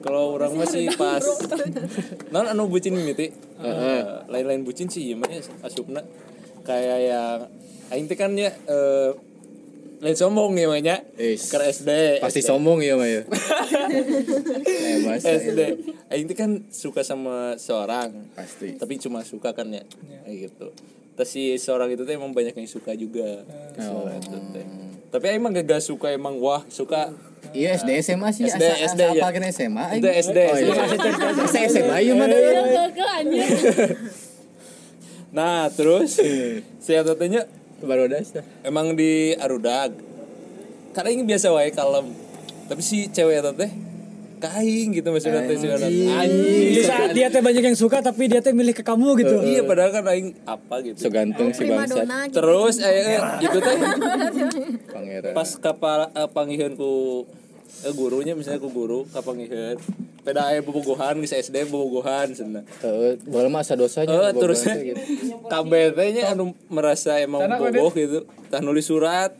kalau 0.03 0.35
orang 0.35 0.51
masih 0.59 0.91
pas 0.99 1.23
non 2.35 2.45
anu 2.51 2.67
bucin 2.67 2.91
mimiti 2.91 3.31
lain-lain 4.27 4.67
bucin 4.67 4.91
sih 4.91 5.11
ya 5.11 5.15
mah 5.15 5.31
asupna 5.63 6.03
kayak 6.67 6.99
yang 7.07 7.39
aing 7.87 8.11
teh 8.11 8.19
kan 8.19 8.35
ya 8.35 8.51
eh 8.67 9.15
lain 10.03 10.17
sombong 10.19 10.51
ya 10.59 10.67
mah 10.67 10.83
nya 10.83 10.99
Is. 11.15 11.47
ke 11.47 11.55
SD 11.55 12.19
Pasti 12.19 12.43
SD. 12.43 12.51
sombong 12.51 12.83
ya, 12.83 12.99
Maya. 12.99 13.23
Eh, 14.83 14.99
masa. 15.07 15.31
SD 15.39 15.59
aing 16.11 16.27
teh 16.27 16.35
kan 16.35 16.59
suka 16.67 17.07
sama 17.07 17.55
seorang. 17.55 18.11
Pasti. 18.35 18.75
tapi 18.75 18.99
cuma 18.99 19.23
suka 19.23 19.55
kan 19.55 19.71
ya? 19.71 19.87
Kayak 20.27 20.51
gitu. 20.51 20.67
Terus 21.15 21.29
si 21.31 21.55
seorang 21.55 21.87
itu 21.95 22.03
tuh 22.03 22.11
emang 22.11 22.35
banyak 22.35 22.51
yang 22.51 22.67
suka 22.67 22.91
juga. 22.99 23.47
Ke 23.73 23.79
seorang 23.79 24.19
itu 24.19 24.37
teh. 24.51 24.65
Tapi 25.13 25.25
emang 25.39 25.55
gak, 25.55 25.65
gak 25.71 25.83
suka 25.85 26.11
emang 26.11 26.35
wah 26.43 26.67
suka. 26.67 27.15
Iya 27.55 27.79
SD 27.79 27.89
SMA 28.03 28.29
sih. 28.35 28.43
SD, 28.49 28.59
asa 28.59 28.97
SD, 28.97 29.01
asa 29.07 29.15
ya. 29.15 29.23
apa 29.29 29.49
SMA 29.53 29.83
Itu 30.01 30.09
SD, 30.09 30.37
Oh 30.51 30.57
iya. 30.57 30.73
Asa 31.47 31.59
SMA 31.69 31.95
ieu 32.03 32.13
mah 32.17 32.27
nah 35.33 35.65
terus 35.73 36.21
saya 36.85 37.01
tanya 37.17 37.49
Baru 37.83 38.07
ada 38.07 38.17
sih. 38.19 38.39
emang 38.63 38.95
di 38.95 39.35
Arudag 39.35 39.91
karena 40.93 41.09
ini 41.11 41.23
biasa 41.23 41.51
wae 41.51 41.69
kalem 41.69 42.15
tapi 42.63 42.79
si 42.79 43.09
cewek 43.09 43.43
itu 43.43 43.51
teh 43.55 43.71
kain 44.39 44.91
gitu 44.91 45.07
maksudnya 45.07 45.43
teh 45.43 45.55
suka 45.55 45.75
Di 45.83 46.03
anjing 46.03 46.83
saat 46.83 47.09
dia 47.11 47.27
teh 47.27 47.39
banyak 47.39 47.63
yang 47.63 47.75
suka 47.75 47.99
tapi 47.99 48.27
dia 48.27 48.39
teh 48.39 48.51
milih 48.51 48.71
ke 48.71 48.83
kamu 48.83 49.15
gitu. 49.17 49.39
iya 49.39 49.63
padahal 49.63 49.91
kan 49.91 50.03
aing 50.05 50.35
apa 50.43 50.83
gitu 50.83 50.99
So 50.99 51.07
ganteng 51.07 51.51
si 51.51 51.63
donna 51.63 52.27
gitu. 52.27 52.39
terus 52.39 52.75
eh, 52.79 53.19
eh, 53.19 53.21
itu 53.39 53.57
teh 53.57 53.75
Pangeran. 54.95 55.31
pas 55.31 55.49
kapal 55.55 56.11
uh, 56.11 56.27
panggihan 56.27 56.75
ku 56.75 57.23
eh, 57.81 57.93
gurunya 57.97 58.37
misalnya 58.37 58.61
ku 58.61 58.69
guru 58.69 59.09
kapangihan 59.09 59.75
peda 60.21 60.53
aya 60.53 60.61
bobogohan 60.61 61.19
geus 61.19 61.33
SD 61.33 61.67
bobogohan 61.67 62.31
cenah 62.31 62.63
Heeh, 62.79 63.19
boleh 63.27 63.49
mah 63.51 63.65
asa 63.65 63.73
dosanya. 63.75 64.13
Eh 64.13 64.31
bobogohan 64.31 64.33
terus 64.39 64.61
gitu. 64.63 64.99
kabeh 65.49 65.91
teh 65.91 66.07
nya 66.13 66.31
anu 66.31 66.53
merasa 66.69 67.17
emang 67.19 67.43
boboh 67.59 67.91
gitu 67.91 68.23
tah 68.47 68.61
nulis 68.63 68.87
surat 68.87 69.33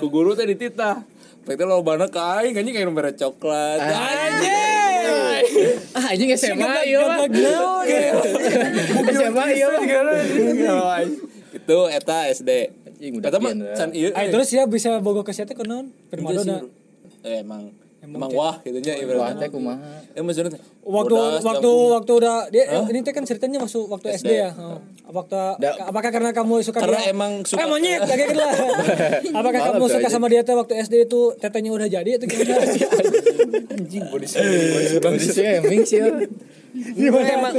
ku 0.00 0.08
guru 0.08 0.32
teh 0.32 0.46
dititah 0.48 1.04
Pek 1.40 1.56
teh 1.56 1.64
lobana 1.64 2.04
ka 2.04 2.44
aing 2.44 2.52
anjing 2.52 2.76
kayak 2.76 2.84
nomor 2.84 3.08
coklat. 3.16 3.80
Anjing. 3.80 5.48
Ah 5.96 6.12
anjing 6.12 6.28
SMA 6.36 6.60
mah. 6.60 6.84
SMA 9.08 9.40
mah. 9.40 11.00
Itu 11.48 11.78
eta 11.88 12.28
SD. 12.28 12.50
Anjing 12.84 13.12
udah 13.18 13.28
Eta 13.32 13.38
mah 13.40 13.52
can 13.72 13.88
ieu. 13.96 14.12
Ah, 14.12 14.28
terus 14.28 14.52
dia 14.52 14.68
bisa 14.68 15.00
bogo 15.00 15.24
ke 15.24 15.32
donna. 15.32 15.88
bro. 16.12 16.68
Eh, 17.24 17.40
emang 17.40 17.72
emang 18.02 18.30
wah 18.30 18.56
gitu 18.58 18.78
nya 18.78 18.92
Wah 18.92 19.02
ibaratnya. 19.02 19.38
teh 19.38 19.48
kumaha. 19.48 20.00
Eh 20.10 20.20
maksudnya 20.20 20.50
teh, 20.50 20.60
Waktu 20.80 21.12
bodas, 21.12 21.40
waktu 21.40 21.60
kampung. 21.62 21.92
waktu 21.92 22.12
udah 22.16 22.36
dia 22.48 22.64
ini 22.82 23.00
teh 23.00 23.10
kan 23.10 23.22
ceritanya 23.22 23.58
waktu 23.58 23.80
waktu 23.84 24.06
SD, 24.14 24.30
ya. 24.32 24.50
Oh. 24.52 24.80
Waktu 25.10 25.36
Da- 25.58 25.76
apakah 25.84 26.10
karena 26.10 26.30
kamu 26.30 26.60
suka 26.60 26.80
Karena 26.80 26.96
dia? 26.98 27.10
emang 27.10 27.32
suka- 27.42 27.60
Eh 27.60 27.66
monyet 27.66 28.00
kayak 28.00 28.18
gitu 28.26 28.34
lah. 28.36 28.52
apakah 29.38 29.60
kamu 29.68 29.84
suka 29.86 30.00
aja. 30.02 30.10
sama 30.10 30.26
dia 30.26 30.40
teh 30.40 30.54
waktu 30.54 30.74
SD 30.78 30.94
itu 31.04 31.20
tetenya 31.36 31.70
udah 31.70 31.88
jadi 31.88 32.10
atau 32.16 32.26
gimana? 32.26 32.56
anjing 33.74 34.04
body 34.06 34.26
shaming. 34.26 35.18
Shaming 35.20 35.82
sih. 35.84 35.98
ya. 35.98 36.08
emang 37.30 37.54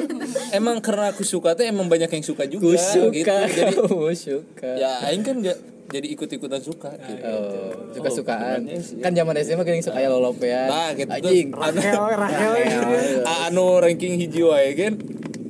emang 0.52 0.78
karena 0.80 1.12
aku 1.12 1.22
suka 1.22 1.54
tuh 1.54 1.64
emang 1.64 1.86
banyak 1.86 2.08
yang 2.10 2.24
suka 2.24 2.44
juga 2.46 2.80
gitu. 3.12 3.12
Jadi 3.12 3.76
suka. 4.26 4.70
ya 4.74 5.06
aing 5.06 5.22
kan 5.22 5.36
enggak 5.38 5.60
jadi 5.92 6.08
ikut-ikutan 6.08 6.62
suka 6.64 6.96
gitu. 6.98 7.20
Oh, 7.22 7.72
suka-sukaan. 7.92 8.64
Kan 9.04 9.12
zaman 9.12 9.36
SMA 9.44 9.62
geuning 9.62 9.84
suka 9.84 10.00
aya 10.00 10.08
lolopean. 10.08 10.72
Nah, 10.72 10.90
gitu. 10.96 11.12
Anjing. 11.12 11.52
Rahel, 11.52 12.00
Rahel. 12.16 13.22
A- 13.28 13.52
anu 13.52 13.78
ranking 13.78 14.16
hiji 14.16 14.42
wae 14.42 14.72
kan 14.74 14.96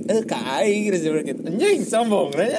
eh 0.02 0.26
ka 0.26 0.36
aing 0.60 0.90
gitu 0.90 0.98
sebenarnya 0.98 1.32
gitu. 1.32 1.42
Anjing 1.46 1.80
sombong 1.86 2.34
ya. 2.34 2.58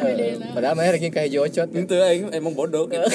Padahal 0.55 0.79
mah 0.79 0.87
ranking 0.89 1.11
kayak 1.11 1.35
jocot. 1.35 1.69
Itu 1.69 1.95
aing 1.99 2.31
emang 2.31 2.55
bodoh 2.55 2.87
gitu. 2.87 3.03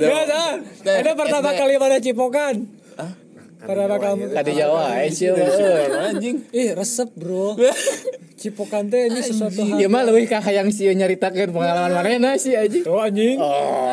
Ya. 0.00 0.60
Ada 1.00 1.12
pertama 1.12 1.50
kali 1.52 1.76
pada 1.76 1.98
cipokan. 1.98 2.79
Pertama 3.60 3.96
kamu. 4.00 4.22
Tadi 4.32 4.52
Jawa, 4.56 5.04
eh 5.04 5.12
sih. 5.12 5.28
anjing. 5.30 6.36
Ih, 6.48 6.72
resep, 6.72 7.12
Bro. 7.12 7.60
Cipokan 8.40 8.88
teh 8.88 9.12
ini 9.12 9.20
sesuatu 9.20 9.60
hal. 9.60 9.76
Ieu 9.76 9.92
mah 9.92 10.00
leuwih 10.08 10.24
ka 10.24 10.40
hayang 10.40 10.72
sieun 10.72 10.96
nyaritakeun 10.96 11.52
pengalaman 11.52 11.92
manehna 11.92 12.40
sih 12.40 12.56
anjing. 12.56 12.80
Tuh 12.80 12.96
anjing. 12.96 13.36
Oh. 13.36 13.88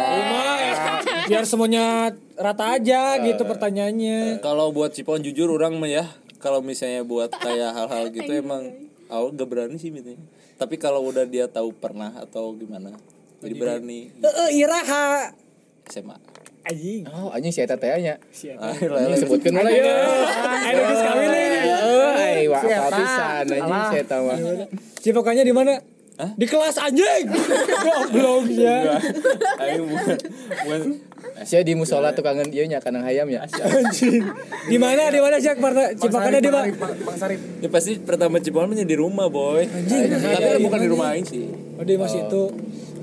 biar 1.28 1.44
semuanya 1.44 2.16
rata 2.40 2.80
aja 2.80 3.20
gitu 3.20 3.44
pertanyaannya. 3.44 4.40
Kalau 4.40 4.72
buat 4.72 4.96
Cipon 4.96 5.20
jujur 5.20 5.52
orang 5.52 5.76
mah 5.76 5.92
ya 5.92 6.08
kalau 6.40 6.64
misalnya 6.64 7.04
buat 7.04 7.28
kayak 7.36 7.76
hal-hal 7.76 8.08
gitu 8.16 8.32
emang 8.32 8.72
awal 9.12 9.36
gak 9.36 9.52
berani 9.52 9.76
sih 9.76 9.92
gitu. 9.92 10.16
Tapi 10.56 10.80
kalau 10.80 11.04
udah 11.04 11.28
dia 11.28 11.52
tahu 11.52 11.76
pernah 11.76 12.16
atau 12.16 12.56
gimana 12.56 12.96
jadi 13.44 13.54
berani 13.54 14.10
Heeh, 14.18 14.50
iraha. 14.66 15.36
SMA. 15.88 16.18
Anjing. 16.68 17.02
Oh, 17.08 17.32
anjing 17.32 17.54
si 17.56 17.64
eta 17.64 17.80
teh 17.80 17.88
nya. 18.04 18.20
Ah, 18.60 18.76
Anjing 18.76 19.24
sebutkeun 19.24 19.56
mah 19.56 19.72
ya. 19.72 19.88
Ada 20.68 20.80
geus 20.84 21.02
kawin 21.02 21.30
wa 22.48 22.60
Si 22.60 22.68
eta. 22.68 22.90
pisan 22.92 23.46
anjing 23.48 23.84
si 23.88 23.98
eta 24.04 24.18
mah. 24.20 24.38
Cipokannya 25.00 25.44
di 25.48 25.56
mana? 25.56 25.80
Di 26.36 26.46
kelas 26.50 26.76
anjing. 26.82 27.26
Goblok 27.86 28.52
ya. 28.52 29.00
Aing 29.64 29.86
bukan 29.88 30.18
bukan 30.66 30.82
Sia 31.46 31.62
di 31.62 31.78
musola 31.78 32.18
tukangan 32.18 32.50
ieu 32.50 32.66
nya 32.66 32.82
kanang 32.82 33.06
hayam 33.06 33.30
ya. 33.30 33.46
Anjing. 33.46 34.26
Di 34.68 34.78
mana? 34.82 35.08
Di 35.08 35.22
mana 35.24 35.38
sih 35.40 35.54
parta 35.56 35.94
cipokannya 35.96 36.42
di 36.44 36.52
mana? 36.52 36.68
ya 37.64 37.70
pasti 37.72 38.02
pertama 38.02 38.42
mah 38.42 38.76
di 38.76 38.96
rumah 38.98 39.32
boy. 39.32 39.64
Anjing. 39.64 40.20
Tapi 40.20 40.60
bukan 40.66 40.80
di 40.84 40.90
rumah 40.90 41.16
aing 41.16 41.24
sih. 41.24 41.48
Oh, 41.78 41.86
dia 41.86 41.96
masih 41.96 42.28
itu 42.28 42.42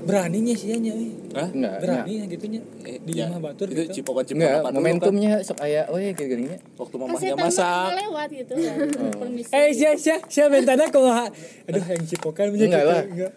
beraninya 0.05 0.53
sih 0.53 0.75
nya. 0.77 0.93
Hah? 1.35 1.49
enggak 1.49 1.73
berani 1.79 2.13
ya 2.15 2.25
gitunya 2.27 2.61
Eh, 2.81 2.97
di 2.97 3.11
ya, 3.13 3.27
rumah 3.27 3.41
batur 3.45 3.67
itu 3.67 3.81
gitu? 3.81 3.91
cipokan 3.99 4.23
cipokan 4.23 4.47
apa 4.47 4.55
dulu 4.55 4.65
kan 4.65 4.73
momentumnya 4.73 5.31
sok 5.41 5.59
aya 5.59 5.81
oh 5.85 5.97
ya 5.97 6.11
kayak 6.11 6.29
gini 6.31 6.45
waktu 6.73 6.95
Kasih 6.95 6.99
mamahnya 7.01 7.33
masak. 7.37 7.87
lewat 7.97 8.29
gitu. 8.31 8.53
Kan. 8.55 8.77
Permisi. 9.15 9.51
eh 9.51 9.69
sia 9.69 9.91
sia 9.95 10.15
sia 10.23 10.45
bentana 10.47 10.87
kumaha 10.87 11.27
aduh 11.65 11.83
yang 11.83 12.03
cipokan 12.05 12.45
punya 12.49 12.65
Enggak 12.65 12.81
gitu 12.81 12.89
lah. 12.89 13.03
enggak. 13.05 13.31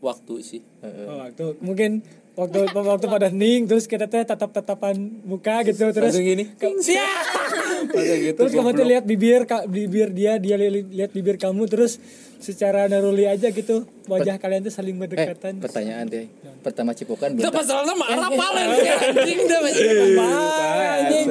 Waktu 0.00 0.34
sih. 0.40 0.60
Oh, 0.80 1.20
waktu. 1.20 1.44
Mungkin 1.60 1.90
waktu 2.32 2.58
waktu 2.72 3.06
pada 3.06 3.28
ning 3.28 3.68
terus 3.68 3.84
kita 3.84 4.06
teh 4.06 4.24
tatap 4.24 4.48
tatapan 4.50 4.96
muka 5.22 5.60
gitu 5.62 5.92
terus 5.92 6.16
langsung 6.16 6.24
gini. 6.24 6.48
Sia 6.80 7.04
Masa 7.04 7.69
gitu 8.26 8.38
terus 8.38 8.52
kamu 8.52 8.70
tuh 8.72 8.86
lihat 8.86 9.04
bibir 9.04 9.42
ka- 9.44 9.66
bibir 9.66 10.08
dia 10.10 10.36
dia 10.36 10.56
li- 10.56 10.88
lihat 10.90 11.10
bibir 11.10 11.36
kamu 11.36 11.66
terus 11.66 11.98
secara 12.40 12.88
naruli 12.88 13.28
aja 13.28 13.52
gitu 13.52 13.84
wajah 14.08 14.40
kalian 14.40 14.64
tuh 14.64 14.72
saling 14.72 14.96
eh 14.96 15.00
berdekatan. 15.04 15.60
pertanyaan 15.60 16.08
teh 16.08 16.24
pertama 16.64 16.96
cipokan 16.96 17.36
Itu 17.36 17.46
belum 17.46 17.52
masalahnya 17.52 17.94
marah 17.94 18.30
palen 18.40 18.66
sih 18.74 18.88
anjing. 18.88 19.38
Dah 19.44 19.60
Wah, 19.60 20.96
anjing. 20.98 21.28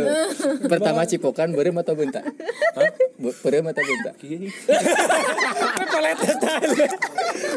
pertama 0.66 1.02
cipokan 1.06 1.50
berem 1.54 1.76
atau 1.76 1.94
bentak? 1.98 2.24
Berem 3.20 3.66
atau 3.68 3.84
bentak? 3.84 4.14
Pepeletetan. 5.76 6.60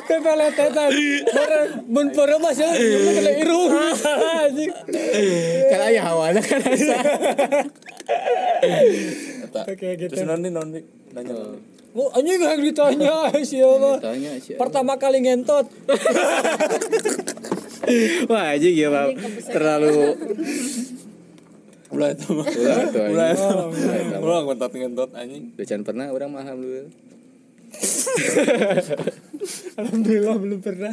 Pepeletetan. 0.04 0.90
Bareng 1.28 1.70
mun 1.86 2.06
peureum 2.12 2.40
mah 2.40 2.52
sih 2.52 2.66
kena 2.66 3.32
irung. 3.36 3.68
Anjing. 4.42 4.72
kan 5.68 5.80
aya 5.82 6.00
hawanya 6.02 6.40
kan. 6.40 6.60
Oke, 9.52 9.88
gitu. 9.96 10.08
terus 10.08 10.24
nanti 10.24 10.48
nanti 10.48 10.80
nanya 11.10 11.34
nanti 11.34 11.58
Oh, 11.92 12.08
anjing 12.08 12.40
yang 12.40 12.56
ditanya 12.56 13.28
siapa? 13.36 14.00
tanya 14.00 14.32
sih 14.38 14.56
Pertama 14.56 14.96
kali 14.96 15.20
ngentot. 15.20 15.68
wah 18.26 18.50
anjing 18.50 18.72
ya 18.72 18.88
Pak. 18.88 19.06
terlalu 19.44 20.16
ulah 21.92 22.08
itu 22.08 22.24
mah 22.30 22.46
ulah 22.48 22.84
tuh 22.88 23.04
ulah 23.04 23.28
itu 23.28 23.46
ulah 24.16 24.40
ngentot 24.42 24.72
ngentot 24.72 25.10
anjing 25.12 25.52
can 25.60 25.82
pernah 25.82 26.08
orang 26.08 26.30
mah 26.30 26.40
alhamdulillah 26.42 26.90
Alhamdulillah 29.74 30.36
belum 30.36 30.60
pernah. 30.60 30.92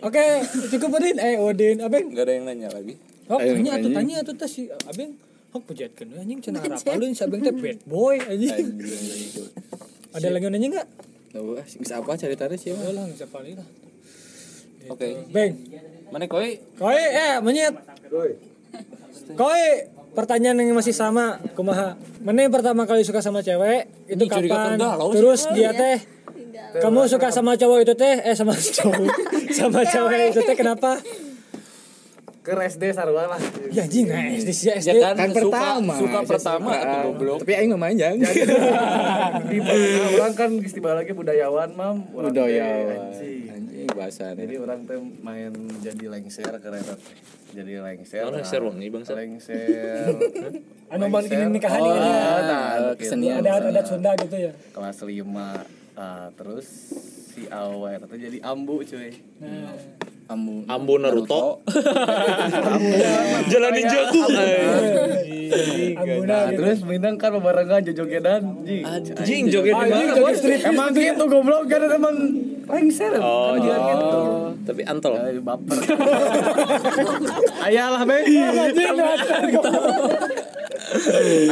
Oke, 0.00 0.24
cukup 0.68 0.88
Odin. 0.94 1.16
Eh, 1.16 1.34
Odin, 1.38 1.76
Abeng. 1.78 2.10
nggak 2.10 2.22
ada 2.22 2.32
yang 2.34 2.44
nanya 2.44 2.68
lagi 2.68 2.94
Oh, 3.26 3.38
Ayo, 3.38 3.54
tanya 3.54 3.70
atuh 3.72 3.78
anjing. 3.80 3.94
tanya 3.94 4.14
atuh 4.20 4.34
teh 4.34 4.46
si 4.46 4.60
Abeng. 4.84 5.10
Hok 5.52 5.62
pejatkeun 5.68 6.16
anjing 6.16 6.40
cenah 6.40 6.64
harapalun 6.64 7.12
si 7.12 7.20
Abeng 7.20 7.44
teh 7.44 7.52
bad 7.52 7.78
boy 7.84 8.16
anjing. 8.16 8.72
Ada 10.16 10.28
lagi 10.32 10.44
yang 10.48 10.52
nanya 10.56 10.68
enggak? 10.72 10.86
Tahu 11.32 11.60
ah, 11.60 11.64
bisa 11.64 12.00
apa 12.00 12.12
cari 12.16 12.36
tarik 12.36 12.56
sih 12.60 12.72
Oh 12.72 12.92
lah, 12.92 13.04
bisa 13.08 13.24
paling 13.28 13.56
lah. 13.56 13.68
oke 14.88 15.08
Beng, 15.32 15.52
mana 16.12 16.24
koi 16.28 16.60
Koi, 16.80 16.96
eh, 16.96 17.36
menyet. 17.44 17.72
Koi, 19.36 19.64
pertanyaan 20.12 20.60
yang 20.60 20.76
masih 20.76 20.92
sama, 20.92 21.40
kumaha. 21.56 21.96
Mana 22.20 22.44
yang 22.44 22.52
pertama 22.52 22.84
kali 22.84 23.04
suka 23.06 23.24
sama 23.24 23.40
cewek? 23.40 24.08
Itu 24.08 24.28
Ini 24.28 24.48
kapan? 24.48 24.76
Terus 25.14 25.48
dia 25.56 25.72
teh, 25.72 25.96
kamu 26.80 27.08
suka 27.08 27.28
sama 27.32 27.56
cowok 27.56 27.78
itu 27.84 27.94
teh? 27.96 28.20
Eh, 28.24 28.34
sama 28.36 28.52
cowok, 28.76 29.08
sama 29.52 29.80
cewek 29.84 30.34
itu 30.34 30.40
teh 30.44 30.56
kenapa? 30.56 31.00
Ke 32.42 32.50
SD 32.58 32.90
sarua 32.90 33.30
lah. 33.30 33.40
Ya 33.70 33.86
anjing, 33.86 34.10
nah, 34.10 34.18
SD 34.34 34.50
sih 34.50 34.68
SD. 34.74 34.98
ya 34.98 35.14
kan, 35.14 35.14
kan 35.14 35.30
suka, 35.30 35.38
pertama. 35.46 35.94
suka 35.94 36.18
Saya 36.18 36.30
pertama 36.34 36.70
atau 36.74 36.98
goblok. 37.14 37.38
Tapi 37.46 37.52
aing 37.54 37.70
mah 37.70 37.80
manjang 37.86 38.18
di 39.50 39.58
mana 39.62 39.86
orang 40.18 40.34
kan 40.34 40.50
istilah 40.58 40.94
lagi 40.98 41.14
budayawan 41.14 41.70
mam. 41.78 42.02
Budayawan 42.10 43.14
anjing. 43.14 43.46
anjing 43.46 43.88
bahasa 43.94 44.34
jadi 44.34 44.58
orang 44.58 44.82
teh 44.90 44.98
main 44.98 45.54
jadi 45.86 46.04
lengser 46.10 46.50
kereta 46.58 46.98
jadi 47.54 47.72
lengser. 47.84 48.26
Oh, 48.26 48.32
lengser 48.34 48.60
wangi, 48.64 48.88
bangsa. 48.90 49.12
lengser. 49.14 50.08
Anu 50.92 51.12
ban 51.12 51.24
kini 51.24 51.44
nikahan 51.52 51.78
oh, 51.78 51.94
ini. 51.94 52.10
nah, 52.10 52.92
kesenian. 52.98 53.38
Ada 53.44 53.70
ada 53.70 53.82
Sunda 53.84 54.12
gitu 54.18 54.36
ya. 54.36 54.52
kelas 54.74 54.98
5 54.98 55.22
ah, 55.94 56.28
terus 56.34 56.66
si 57.32 57.46
Awe 57.48 57.96
itu 57.96 58.16
jadi 58.18 58.38
ambu 58.44 58.82
cuy. 58.82 59.12
Nah, 59.40 59.76
ambu 60.32 60.64
Ambu 60.66 60.94
Naruto. 60.98 61.60
Jalan 63.52 63.72
ninjaku 63.76 64.22
nah, 66.24 66.48
terus 66.48 66.80
minang 66.88 67.20
kan 67.20 67.36
bebarengan 67.36 67.84
jojogedan 67.84 68.64
jing 68.64 68.84
Anjing 68.88 69.44
joget 69.52 69.74
di 69.76 69.84
Anjing 69.84 70.08
mana 70.08 70.68
emang 70.72 70.90
gitu 70.96 71.24
goblok 71.28 71.64
kan 71.68 71.80
emang 71.92 72.16
lengser. 72.62 73.12
Oh, 73.20 73.58
kan 73.58 73.60
dia 73.60 73.76
gitu. 73.76 74.20
tapi 74.64 74.82
antol. 74.86 75.12
Baper. 75.42 75.78
Ayalah 77.68 78.02
be 78.06 78.16
goblok. 78.22 79.20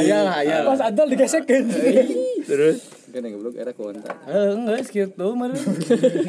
ayalah 0.00 0.34
ayalah. 0.44 0.68
Pas 0.76 0.80
adal 0.84 1.06
digesekkeun. 1.08 1.64
terus? 2.44 2.78
Kan 3.10 3.26
yang 3.26 3.40
goblok 3.40 3.58
era 3.58 3.72
kontak 3.74 4.14
Eh, 4.30 4.50
enggak 4.54 4.86
gitu 4.86 5.26
mah 5.34 5.50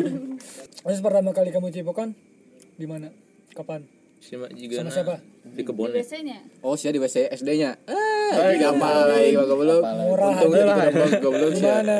Terus 0.82 1.00
pertama 1.04 1.30
kali 1.30 1.54
kamu 1.54 1.70
cipokan 1.70 2.18
di 2.82 2.90
mana? 2.90 3.08
Kapan? 3.54 3.86
Siapa 4.18 4.50
juga 4.52 4.76
Sama 4.80 4.90
siapa? 4.90 5.16
di 5.44 5.62
kebun 5.62 5.90
Biasanya. 5.90 6.38
Oh 6.62 6.74
sih 6.74 6.88
di 6.88 6.98
WC 6.98 7.30
SD 7.32 7.50
nya 7.58 7.74
ah 7.86 8.54
gampang 8.54 9.10
lagi 9.10 9.34
mah 9.34 9.46
goblok 9.46 9.82
Murah 9.82 10.34
aja 10.36 10.46
di 10.46 10.62
lah. 10.62 10.78
goblok 10.88 11.12
goblok 11.20 11.52
sih 11.54 11.66
Mana? 11.66 12.00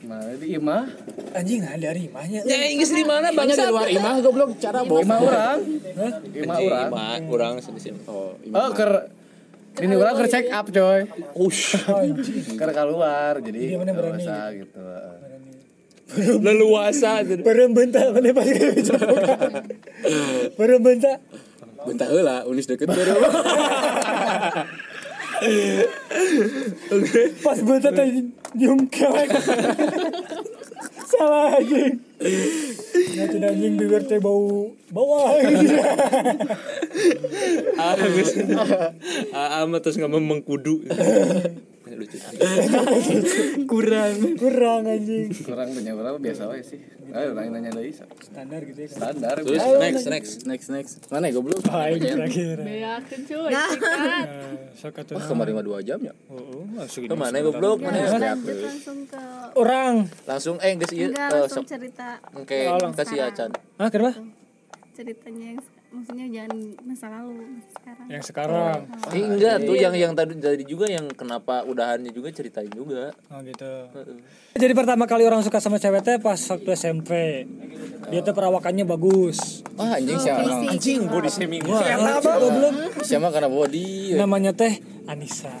nah 0.00 0.22
di 0.32 0.46
imah? 0.54 0.84
Anjing 1.30 1.60
ada 1.60 1.76
dari 1.76 2.06
imahnya. 2.06 2.40
ya 2.42 2.56
Inggris 2.66 2.90
di 2.90 3.02
mana 3.02 3.30
Banyak 3.30 3.52
di 3.52 3.66
luar 3.66 3.86
imah 3.86 4.14
goblok. 4.20 4.50
Cara 4.56 4.82
bawa 4.82 4.98
imah 5.00 5.18
orang. 5.20 5.58
Hah? 5.92 6.14
imah 6.24 6.58
orang. 6.60 6.88
Ima 6.88 7.06
kurang 7.26 7.54
sedikit 7.58 7.94
oh 8.06 8.34
oh 8.34 8.68
ker 8.72 8.90
ini 9.78 9.94
orang 9.94 10.14
ker 10.16 10.26
check 10.26 10.46
up 10.50 10.66
coy. 10.66 11.06
Ush. 11.36 11.78
Ker 12.54 12.70
keluar 12.70 13.38
jadi 13.38 13.58
Iya, 13.58 13.76
mana 13.76 13.90
nggak 13.90 14.02
berani. 14.02 14.58
gitu 14.58 14.82
leluasa 16.44 17.22
Bareng 17.42 17.72
bentak 17.76 18.10
mana 18.10 18.34
pas 18.34 18.46
kali 18.46 18.82
cipokan. 18.82 19.50
Bareng 20.58 20.82
bentak. 20.82 21.18
heula 21.80 22.44
unis 22.44 22.68
deket 22.68 22.90
baru 22.90 23.16
Pas 27.40 27.58
bentak 27.64 27.92
teh 27.96 28.06
nyium 28.58 28.84
kewek. 28.90 29.30
Salah 31.08 31.56
anjing. 31.56 31.96
Nanti 33.16 33.36
anjing 33.40 33.74
bibir 33.80 34.04
teh 34.04 34.20
bau 34.20 34.74
bawah. 34.92 35.40
ah 37.80 37.94
ah 39.32 39.64
ama 39.64 39.80
terus 39.80 39.96
ngomong 39.96 40.20
mengkudu 40.20 40.84
lucu. 42.00 42.16
Kurang. 43.72 44.14
Kurang 44.40 44.82
anjing. 44.88 45.28
Kurang 45.44 45.68
punya 45.76 45.92
berapa? 45.92 46.16
Biasa 46.16 46.48
wae 46.48 46.64
sih. 46.64 46.80
Ayo 47.10 47.34
nanya 47.36 47.60
nanya 47.68 47.92
standar 48.22 48.60
gitu 48.64 48.80
ya. 48.86 48.88
Standar. 48.88 49.36
Terus 49.42 49.62
next 49.82 50.04
next 50.08 50.34
next 50.46 50.68
next 50.72 50.94
mana 51.12 51.28
ya 51.28 51.36
goblok? 51.36 51.60
Baik 51.68 52.00
terakhir. 52.00 52.56
cuy. 53.28 53.52
Sok 54.80 54.96
atuh. 55.04 55.18
oh 55.18 55.24
kemarin 55.28 55.52
mah 55.60 55.64
dua 55.66 55.78
jam 55.84 56.00
ya? 56.00 56.14
Oh, 56.32 56.64
masuk 56.72 57.04
ke 57.10 57.14
mana 57.18 57.36
goblok? 57.44 57.84
Mana 57.84 58.08
lanjut 58.16 58.56
langsung 58.64 58.98
ke 59.04 59.20
Orang. 59.58 60.08
langsung 60.24 60.56
eh 60.62 60.72
enggak 60.72 60.94
eh, 60.94 61.10
langsung 61.12 61.66
cerita. 61.66 62.22
Oke 62.32 62.70
kasih 62.96 63.28
acan. 63.28 63.50
Hah, 63.76 63.88
kenapa? 63.92 64.39
Ceritanya 65.00 65.46
yang 65.48 65.60
maksudnya 65.90 66.26
jangan 66.28 66.52
masa 66.82 67.06
lalu 67.08 67.32
masa 67.50 67.68
sekarang 67.72 68.06
Yang 68.06 68.24
sekarang. 68.28 68.78
Eh, 69.10 69.24
enggak 69.24 69.56
tuh 69.60 69.74
yang 69.74 69.94
yang 69.96 70.12
tadi 70.12 70.36
tadi 70.36 70.62
juga 70.62 70.86
yang 70.86 71.08
kenapa 71.10 71.64
udahannya 71.64 72.12
juga 72.12 72.28
ceritain 72.28 72.68
juga 72.68 73.10
Oh 73.26 73.40
gitu. 73.40 73.72
Jadi 74.52 74.72
pertama 74.72 75.08
kali 75.08 75.24
orang 75.24 75.40
suka 75.40 75.56
sama 75.58 75.76
cewek 75.76 76.04
teh 76.04 76.16
pas 76.16 76.36
waktu 76.36 76.68
SMP. 76.70 77.10
Dia 78.06 78.20
tuh 78.20 78.30
perawakannya 78.30 78.84
bagus. 78.84 79.64
ah 79.74 79.96
anjing 79.96 80.20
siapa 80.20 80.44
anjing 80.68 81.00
body 81.08 81.26
shaming 81.26 81.64
gua 81.64 81.80
Apa 81.80 82.36
belum? 82.36 82.74
siapa 83.00 83.32
karena 83.32 83.48
body 83.48 84.14
Namanya 84.14 84.52
teh 84.52 84.76
Anissa. 85.06 85.56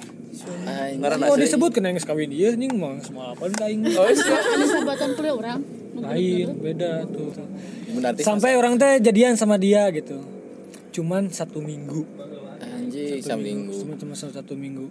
anjing 0.60 1.00
ngaran 1.00 1.24
Oh 1.24 1.34
disebut 1.34 1.72
kena 1.72 1.88
yang 1.88 1.98
kawin 1.98 2.28
dia 2.28 2.52
nih 2.52 2.68
mau 2.68 2.92
semua 3.00 3.32
apa 3.32 3.48
aing. 3.64 3.88
Ada 3.88 4.12
sahabatan 4.68 5.16
kuliah 5.16 5.32
orang. 5.32 5.79
Lain, 6.00 6.46
beda 6.58 7.04
tuh. 7.06 7.30
nanti 8.00 8.20
Sampai 8.24 8.56
orang 8.56 8.80
teh 8.80 8.98
jadian 8.98 9.36
sama 9.36 9.60
dia 9.60 9.86
gitu. 9.92 10.20
Cuman 10.90 11.30
satu 11.30 11.62
minggu. 11.62 12.02
anjing 12.60 13.22
saminggu 13.22 13.72
Cuma 13.72 13.94
cuma 13.96 14.14
satu 14.16 14.54
minggu. 14.58 14.90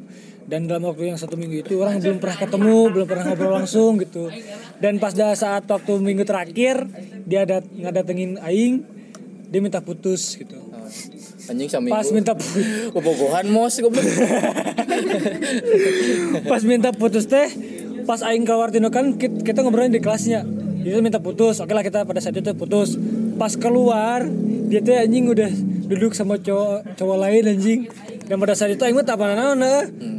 Dan 0.49 0.65
dalam 0.65 0.89
waktu 0.89 1.13
yang 1.13 1.19
satu 1.19 1.37
minggu 1.37 1.61
itu 1.61 1.77
orang 1.77 2.01
belum 2.01 2.17
pernah 2.17 2.37
ketemu, 2.41 2.77
belum 2.89 3.05
pernah 3.05 3.23
ngobrol 3.29 3.53
langsung 3.61 4.01
gitu. 4.01 4.33
Dan 4.81 4.97
pas 4.97 5.13
dah 5.13 5.37
saat 5.37 5.69
waktu 5.69 5.93
minggu 6.01 6.25
terakhir 6.25 6.89
dia 7.29 7.45
ada 7.45 7.61
ngadatengin 7.61 8.41
aing, 8.41 8.81
dia 9.49 9.59
minta 9.61 9.81
putus 9.83 10.37
gitu. 10.37 10.57
anjing 11.49 11.69
saminggu 11.69 11.93
Pas 11.93 12.07
minta 12.13 12.33
kebogohan 12.93 13.45
mos 13.49 13.77
goblok 13.81 14.05
pas 16.49 16.61
minta 16.65 16.89
putus 16.93 17.25
teh, 17.25 17.49
pas 18.05 18.21
aing 18.25 18.45
keluar 18.45 18.69
tino 18.73 18.89
kan 18.89 19.17
kita, 19.17 19.45
kita 19.45 19.65
ngobrolin 19.65 19.93
di 19.93 20.01
kelasnya. 20.01 20.58
Dia 20.79 20.95
tuh 20.95 21.03
minta 21.03 21.19
putus, 21.19 21.59
oke 21.59 21.71
lah 21.75 21.83
kita 21.83 22.07
pada 22.07 22.19
saat 22.23 22.35
itu 22.35 22.55
putus. 22.55 22.95
pas 23.39 23.55
keluar 23.55 24.27
dia 24.67 24.83
tuh 24.83 24.91
anjing 24.99 25.31
udah 25.31 25.47
duduk 25.87 26.11
sama 26.11 26.35
cowok 26.39 26.99
cowok 26.99 27.17
lain 27.23 27.43
anjing. 27.55 27.81
Dan 28.29 28.37
pada 28.37 28.53
saat 28.53 28.75
itu 28.75 28.83
aing 28.83 28.93
mah 28.93 29.07
tak 29.07 29.17
apa 29.17 29.33
naon 29.33 29.63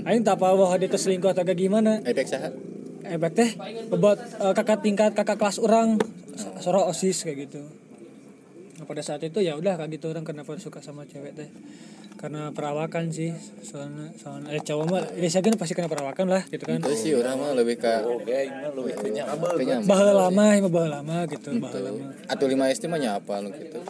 aing 0.08 0.24
tak 0.24 0.40
apa 0.40 0.56
bahwa 0.56 0.74
dia 0.80 0.88
tuh 0.88 0.98
selingkuh 0.98 1.30
atau 1.30 1.44
kayak 1.44 1.58
gimana. 1.60 2.00
Efek 2.02 2.26
saha 2.26 2.50
efek 3.10 3.32
teh 3.34 3.50
buat 3.90 4.18
eh, 4.18 4.52
kakak 4.54 4.86
tingkat 4.86 5.10
kakak 5.12 5.36
kelas 5.36 5.58
orang 5.58 5.98
soro 6.62 6.86
osis 6.86 7.26
kayak 7.26 7.50
gitu 7.50 7.66
Nah, 8.80 8.88
pada 8.88 9.04
saat 9.04 9.20
itu 9.20 9.44
ya 9.44 9.60
udah 9.60 9.76
kayak 9.76 9.92
gitu 10.00 10.08
orang 10.08 10.24
kenapa 10.24 10.56
suka 10.56 10.80
sama 10.80 11.04
cewek 11.04 11.36
teh. 11.36 11.52
Karena 12.16 12.48
perawakan 12.48 13.12
sih 13.12 13.28
soalnya 13.60 14.08
soalnya 14.16 14.56
eh 14.56 14.60
cowok 14.64 14.86
mah 14.88 15.04
ini 15.20 15.28
saya 15.28 15.52
pasti 15.52 15.76
kena 15.76 15.92
perawakan 15.92 16.32
lah 16.32 16.40
gitu 16.48 16.64
kan. 16.64 16.80
Itu 16.80 16.96
sih 16.96 17.12
orang 17.12 17.36
mah 17.36 17.52
lebih 17.52 17.76
ke 17.76 17.92
ini 18.24 18.72
lebih 18.72 18.94
ke 18.96 19.08
nyaman. 19.20 20.16
lama 20.16 20.44
ini 20.56 20.68
bahasa 20.72 20.88
lama 20.96 21.16
gitu 21.28 21.60
bahasa 21.60 21.84
lama. 21.84 22.08
Atau 22.24 22.48
lima 22.48 22.72
SD 22.72 22.88
mah 22.88 22.96
nyapa 23.04 23.44
lu 23.44 23.52
gitu. 23.52 23.84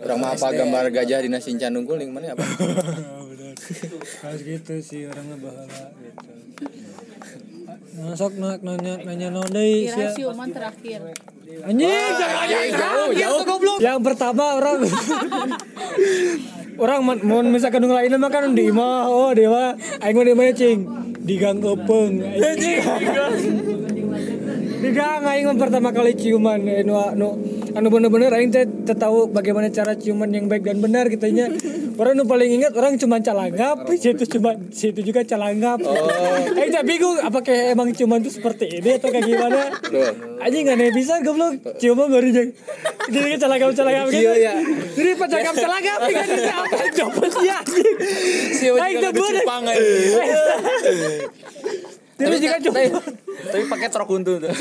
Orang 0.00 0.16
mah 0.24 0.32
apa 0.32 0.48
gambar 0.48 0.84
gajah 0.88 1.20
di 1.20 1.28
nasi 1.28 1.52
candung 1.60 1.84
kuning 1.84 2.08
mana 2.08 2.32
apa 2.32 2.44
harus 4.24 4.40
gitu 4.48 4.80
sih 4.80 5.04
orang 5.04 5.28
mah 5.28 5.38
bahala 5.44 5.92
gitu. 6.00 6.32
Nah 8.00 8.16
sok 8.16 8.40
nak 8.40 8.64
nanya 8.64 8.96
nanya 9.04 9.28
sia 9.92 10.08
siuman 10.16 10.48
terakhir. 10.48 11.12
Anjing, 11.44 11.92
jangan 12.16 12.48
jauh, 12.72 13.10
jauh, 13.12 13.40
goblok. 13.44 13.76
Yang 13.76 14.00
pertama 14.00 14.56
orang 14.56 14.80
orang 16.80 17.00
mun 17.04 17.52
misalkan 17.52 17.84
nu 17.84 17.92
lain 17.92 18.16
mah 18.16 18.30
kan 18.32 18.48
di 18.56 18.72
imah, 18.72 19.12
oh 19.12 19.28
di 19.36 19.44
mah 19.44 19.76
aing 20.00 20.16
mah 20.16 20.24
di 20.24 20.32
mana 20.32 20.56
cing? 20.56 20.78
Di 21.20 21.36
gang 21.36 21.60
Epeung. 21.60 22.24
Anjing. 22.24 23.83
Di 24.84 24.92
gang 24.92 25.24
aing 25.24 25.48
pertama 25.56 25.96
kali 25.96 26.12
ciuman 26.12 26.60
eh, 26.68 26.84
nu 26.84 26.92
nu 27.16 27.40
anu 27.72 27.88
bener-bener 27.88 28.28
aing 28.36 28.52
teh 28.52 28.68
tahu 28.92 29.32
bagaimana 29.32 29.72
cara 29.72 29.96
ciuman 29.96 30.28
yang 30.28 30.44
baik 30.44 30.60
dan 30.60 30.84
benar 30.84 31.08
gitu 31.08 31.24
nya. 31.32 31.48
Orang 32.00 32.20
nu 32.20 32.28
paling 32.28 32.60
ingat 32.60 32.76
orang 32.76 33.00
cuma 33.00 33.16
calangap, 33.24 33.88
situ 34.02 34.28
cuma 34.28 34.60
situ 34.68 35.00
juga 35.00 35.24
calangap. 35.24 35.80
Oh. 35.88 35.94
Aing 36.60 36.74
teh 36.74 36.84
bingung 36.84 37.16
apakah 37.22 37.72
emang 37.72 37.96
ciuman 37.96 38.20
itu 38.20 38.34
seperti 38.34 38.82
ini 38.82 39.00
atau 39.00 39.08
kayak 39.08 39.24
gimana? 39.24 39.72
Anjing 40.44 40.68
aneh 40.68 40.92
bisa 40.92 41.22
goblok 41.24 41.64
ciuman 41.80 42.10
baru 42.12 42.28
jeng. 42.28 42.50
Jadi 43.08 43.40
calangap 43.40 43.72
gitu. 43.72 43.88
Iya, 44.20 44.32
ya. 44.36 44.54
Jadi 45.00 45.10
pas 45.16 45.28
calangap 45.32 45.54
calangap 45.54 45.98
kan 46.02 46.28
apa 46.28 46.76
coba 46.92 47.24
sih 47.32 47.48
anjing. 47.48 47.94
Aing 48.74 48.96
teh 49.00 49.12
bener. 49.16 49.44
Aja. 49.48 49.70
Jadi 52.14 52.36
juga 52.42 52.56
coba 52.68 52.80
Tapi 53.50 53.64
pakai 53.68 53.88
truk 53.92 54.08
untuk 54.12 54.40
tuh. 54.40 54.52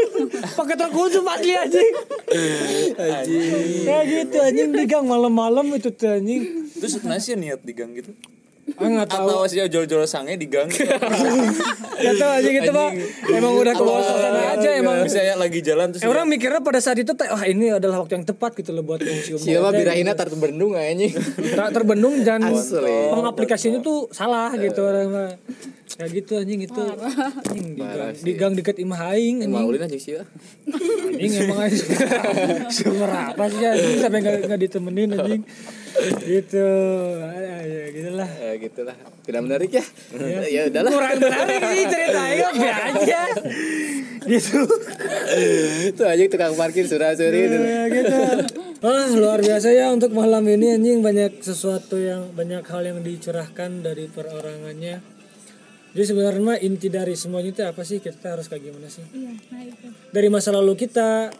pakai 0.58 0.74
truk 0.74 0.92
khusus 0.94 1.22
asli 1.22 1.52
anjing. 1.54 1.94
Anjing. 2.98 3.84
Ya 3.86 3.98
gitu 4.02 4.36
anjing 4.42 4.70
di 4.74 4.84
gang 4.86 5.06
malam-malam 5.06 5.66
itu 5.74 5.90
tuh 5.94 6.18
anjing. 6.18 6.70
Terus 6.78 7.02
nasi 7.04 7.38
niat 7.38 7.62
di 7.62 7.72
gang 7.74 7.94
gitu. 7.94 8.14
Ah 8.74 8.88
nggak 8.88 9.08
tahu. 9.12 9.28
Atau 9.28 9.44
sih 9.44 9.60
jol-jol 9.68 10.08
sange 10.08 10.40
di 10.40 10.48
gang. 10.48 10.72
Gak 11.94 12.14
tahu 12.18 12.30
anjing 12.32 12.56
itu 12.58 12.70
mah 12.74 12.90
emang 13.30 13.52
udah 13.54 13.72
ke 13.72 13.82
bawah 13.84 14.02
suasana 14.02 14.40
aja 14.56 14.68
emang. 14.74 15.04
Bisa 15.04 15.20
ya 15.20 15.34
lagi 15.36 15.60
jalan 15.60 15.92
terus 15.92 16.02
Eh, 16.02 16.08
orang 16.08 16.26
mikirnya 16.26 16.58
pada 16.58 16.80
saat 16.82 16.98
itu 16.98 17.12
teh, 17.12 17.28
wah 17.28 17.44
ini 17.44 17.70
adalah 17.70 18.02
waktu 18.02 18.18
yang 18.18 18.26
tepat 18.26 18.56
gitu 18.58 18.72
loh 18.72 18.82
buat 18.82 18.98
cium 18.98 19.38
Siapa 19.38 19.70
birahina 19.70 20.16
tar 20.16 20.26
terbendung 20.26 20.74
anjing. 20.74 21.12
tak 21.54 21.70
terbendung 21.70 22.24
dan 22.24 22.40
pengaplikasinya 23.14 23.78
tuh 23.78 24.08
salah 24.10 24.50
gitu 24.56 24.80
orang 24.80 25.06
mah. 25.06 25.30
Ya 25.94 26.06
gitu 26.10 26.32
anjing 26.34 26.60
itu. 26.64 26.82
Anjing 26.82 27.78
di 28.24 28.32
gang, 28.34 28.52
deket 28.56 28.80
imah 28.80 29.12
aing 29.14 29.44
anjing. 29.44 29.54
Maulin 29.54 29.84
aja 29.84 29.94
sih 29.94 30.18
ya. 30.18 30.24
anjing 30.66 31.32
emang 31.46 31.68
aja. 31.68 31.84
Sumber 32.74 33.10
apa 33.12 33.44
sih 33.46 33.62
anjing 33.62 33.96
sampai 34.00 34.18
nggak 34.18 34.36
nggak 34.50 34.60
ditemenin 34.60 35.08
anjing 35.14 35.42
gitu. 36.24 36.66
Ah, 37.22 37.62
ya 37.62 37.84
gitulah. 37.94 38.30
Ya 38.30 38.52
gitulah. 38.58 38.96
Tidak 39.24 39.40
menarik 39.40 39.70
ya. 39.70 39.84
ya 40.50 40.62
udahlah. 40.68 40.90
kurang 40.90 41.16
menarik 41.22 41.60
sih 41.62 41.84
ceritanya 41.86 42.48
biar 42.58 42.76
aja. 42.90 43.20
Gitu. 44.24 44.58
Itu 45.94 46.02
aja 46.02 46.22
tukang 46.28 46.54
parkir 46.58 46.84
surah-suri 46.88 47.40
ya 47.48 47.82
gitu. 47.88 48.16
Wah 48.84 49.08
luar 49.16 49.40
biasa 49.40 49.72
ya 49.72 49.88
untuk 49.94 50.12
malam 50.12 50.44
ini 50.50 50.76
anjing. 50.76 51.00
Banyak 51.00 51.40
sesuatu 51.40 51.96
yang 51.96 52.34
banyak 52.34 52.64
hal 52.66 52.82
yang 52.84 52.98
dicurahkan 53.00 53.84
dari 53.84 54.10
perorangannya. 54.10 55.14
Jadi 55.94 56.04
sebenarnya 56.10 56.58
inti 56.58 56.90
dari 56.90 57.14
semuanya 57.14 57.54
itu 57.54 57.62
apa 57.62 57.86
sih? 57.86 58.02
Kita 58.02 58.34
harus 58.34 58.50
kayak 58.50 58.66
gimana 58.66 58.90
sih? 58.90 59.06
Iya, 59.14 59.30
nah 59.54 59.62
itu. 59.62 59.86
dari 60.10 60.26
masa 60.26 60.50
lalu 60.50 60.74
kita 60.74 61.30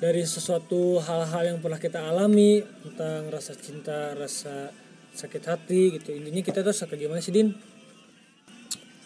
dari 0.00 0.24
sesuatu 0.24 0.98
hal-hal 0.98 1.54
yang 1.54 1.58
pernah 1.60 1.76
kita 1.76 2.00
alami 2.00 2.64
tentang 2.82 3.28
rasa 3.28 3.52
cinta 3.52 4.16
rasa 4.16 4.72
sakit 5.12 5.42
hati 5.44 6.00
gitu 6.00 6.16
intinya 6.16 6.40
kita 6.40 6.64
tuh 6.64 6.72
kayak 6.72 7.06
gimana 7.06 7.20
sih 7.20 7.34
din 7.34 7.52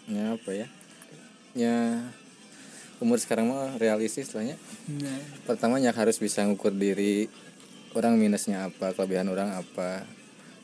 Ya 0.05 0.37
apa 0.37 0.51
ya? 0.53 0.67
Ya 1.57 1.77
umur 3.01 3.17
sekarang 3.17 3.49
mah 3.49 3.73
realistis 3.81 4.29
lah 4.37 4.45
ya. 4.45 4.57
Ya 5.81 5.91
harus 5.97 6.21
bisa 6.21 6.45
ngukur 6.45 6.69
diri 6.77 7.25
orang 7.97 8.13
minusnya 8.21 8.69
apa, 8.69 8.93
kelebihan 8.93 9.33
orang 9.33 9.57
apa. 9.57 10.05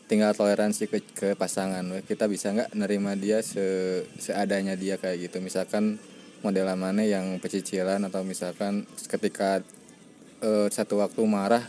Tinggal 0.06 0.38
toleransi 0.38 0.92
ke, 0.92 1.00
ke 1.16 1.30
pasangan. 1.34 2.04
Kita 2.06 2.30
bisa 2.30 2.54
nggak 2.54 2.78
nerima 2.78 3.18
dia 3.18 3.42
se, 3.42 4.04
seadanya 4.22 4.78
dia 4.78 5.02
kayak 5.02 5.32
gitu. 5.32 5.42
Misalkan 5.42 5.98
model 6.46 6.70
mana 6.78 7.02
yang 7.02 7.42
pecicilan 7.42 8.04
atau 8.06 8.22
misalkan 8.22 8.86
ketika 9.10 9.66
eh, 10.42 10.68
satu 10.74 11.00
waktu 11.00 11.22
marah 11.24 11.64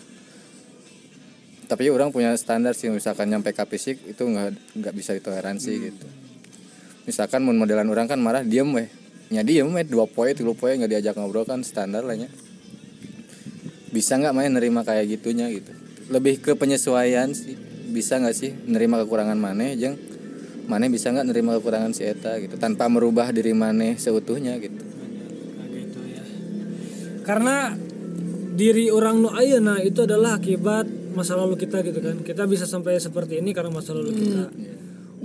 tapi 1.73 1.89
orang 1.89 2.13
punya 2.13 2.37
standar 2.37 2.77
sih 2.77 2.93
misalkan 2.93 3.33
nyampe 3.33 3.57
ke 3.57 3.65
fisik 3.65 3.97
itu 4.05 4.21
nggak 4.29 4.77
nggak 4.77 4.93
bisa 4.93 5.17
ditoleransi 5.17 5.73
gitu. 5.73 6.07
Misalkan 7.09 7.41
mun 7.41 7.57
modelan 7.57 7.89
orang 7.89 8.05
kan 8.05 8.21
marah 8.21 8.45
diem 8.45 8.69
weh. 8.77 8.93
Nya 9.33 9.41
diem 9.41 9.65
weh 9.73 9.81
dua 9.81 10.05
poin 10.05 10.37
tiga 10.37 10.53
poin 10.53 10.77
nggak 10.77 10.93
diajak 10.93 11.17
ngobrol 11.17 11.49
kan 11.49 11.65
standar 11.65 12.05
lah 12.05 12.13
nya 12.13 12.29
bisa 13.89 14.21
nggak 14.21 14.37
main 14.37 14.53
nerima 14.53 14.85
kayak 14.85 15.17
gitunya 15.17 15.49
gitu? 15.49 15.73
Lebih 16.13 16.45
ke 16.45 16.53
penyesuaian 16.53 17.33
sih 17.33 17.57
bisa 17.89 18.21
nggak 18.21 18.37
sih 18.37 18.53
nerima 18.69 19.01
kekurangan 19.01 19.41
mana 19.41 19.73
jeng? 19.73 19.97
Mana 20.69 20.93
bisa 20.93 21.09
nggak 21.09 21.25
nerima 21.25 21.57
kekurangan 21.57 21.97
si 21.97 22.05
eta 22.05 22.37
gitu 22.37 22.61
tanpa 22.61 22.85
merubah 22.93 23.33
diri 23.33 23.57
mana 23.57 23.97
seutuhnya 23.97 24.61
gitu. 24.61 24.77
Nah, 24.77 25.67
gitu 25.73 26.01
ya. 26.05 26.25
Karena 27.25 27.81
diri 28.53 28.93
orang 28.93 29.25
nu 29.25 29.29
ayeuna 29.33 29.81
itu 29.81 30.05
adalah 30.05 30.37
akibat 30.37 30.85
masa 31.17 31.37
lalu 31.37 31.57
kita 31.57 31.81
gitu 31.81 32.01
kan. 32.05 32.21
Kita 32.21 32.45
bisa 32.45 32.69
sampai 32.69 33.01
seperti 33.01 33.41
ini 33.41 33.57
karena 33.57 33.73
masa 33.73 33.97
lalu 33.97 34.12
kita. 34.12 34.43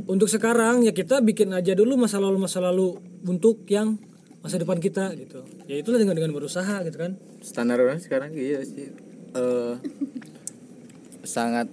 Untuk 0.07 0.31
sekarang 0.31 0.87
ya 0.87 0.95
kita 0.95 1.19
bikin 1.19 1.51
aja 1.51 1.75
dulu 1.75 1.99
masa 1.99 2.17
lalu 2.23 2.39
masa 2.39 2.63
lalu 2.63 2.95
untuk 3.27 3.67
yang 3.67 3.99
masa 4.39 4.55
depan 4.55 4.79
kita 4.79 5.11
gitu. 5.19 5.43
Ya 5.67 5.75
itulah 5.83 5.99
dengan 5.99 6.15
dengan 6.15 6.31
berusaha 6.31 6.79
gitu 6.87 6.95
kan. 6.95 7.19
Standar 7.43 7.83
orang 7.83 7.99
sekarang 7.99 8.31
iya 8.31 8.63
sih. 8.63 8.87
Eh 9.35 9.75
sangat 11.27 11.67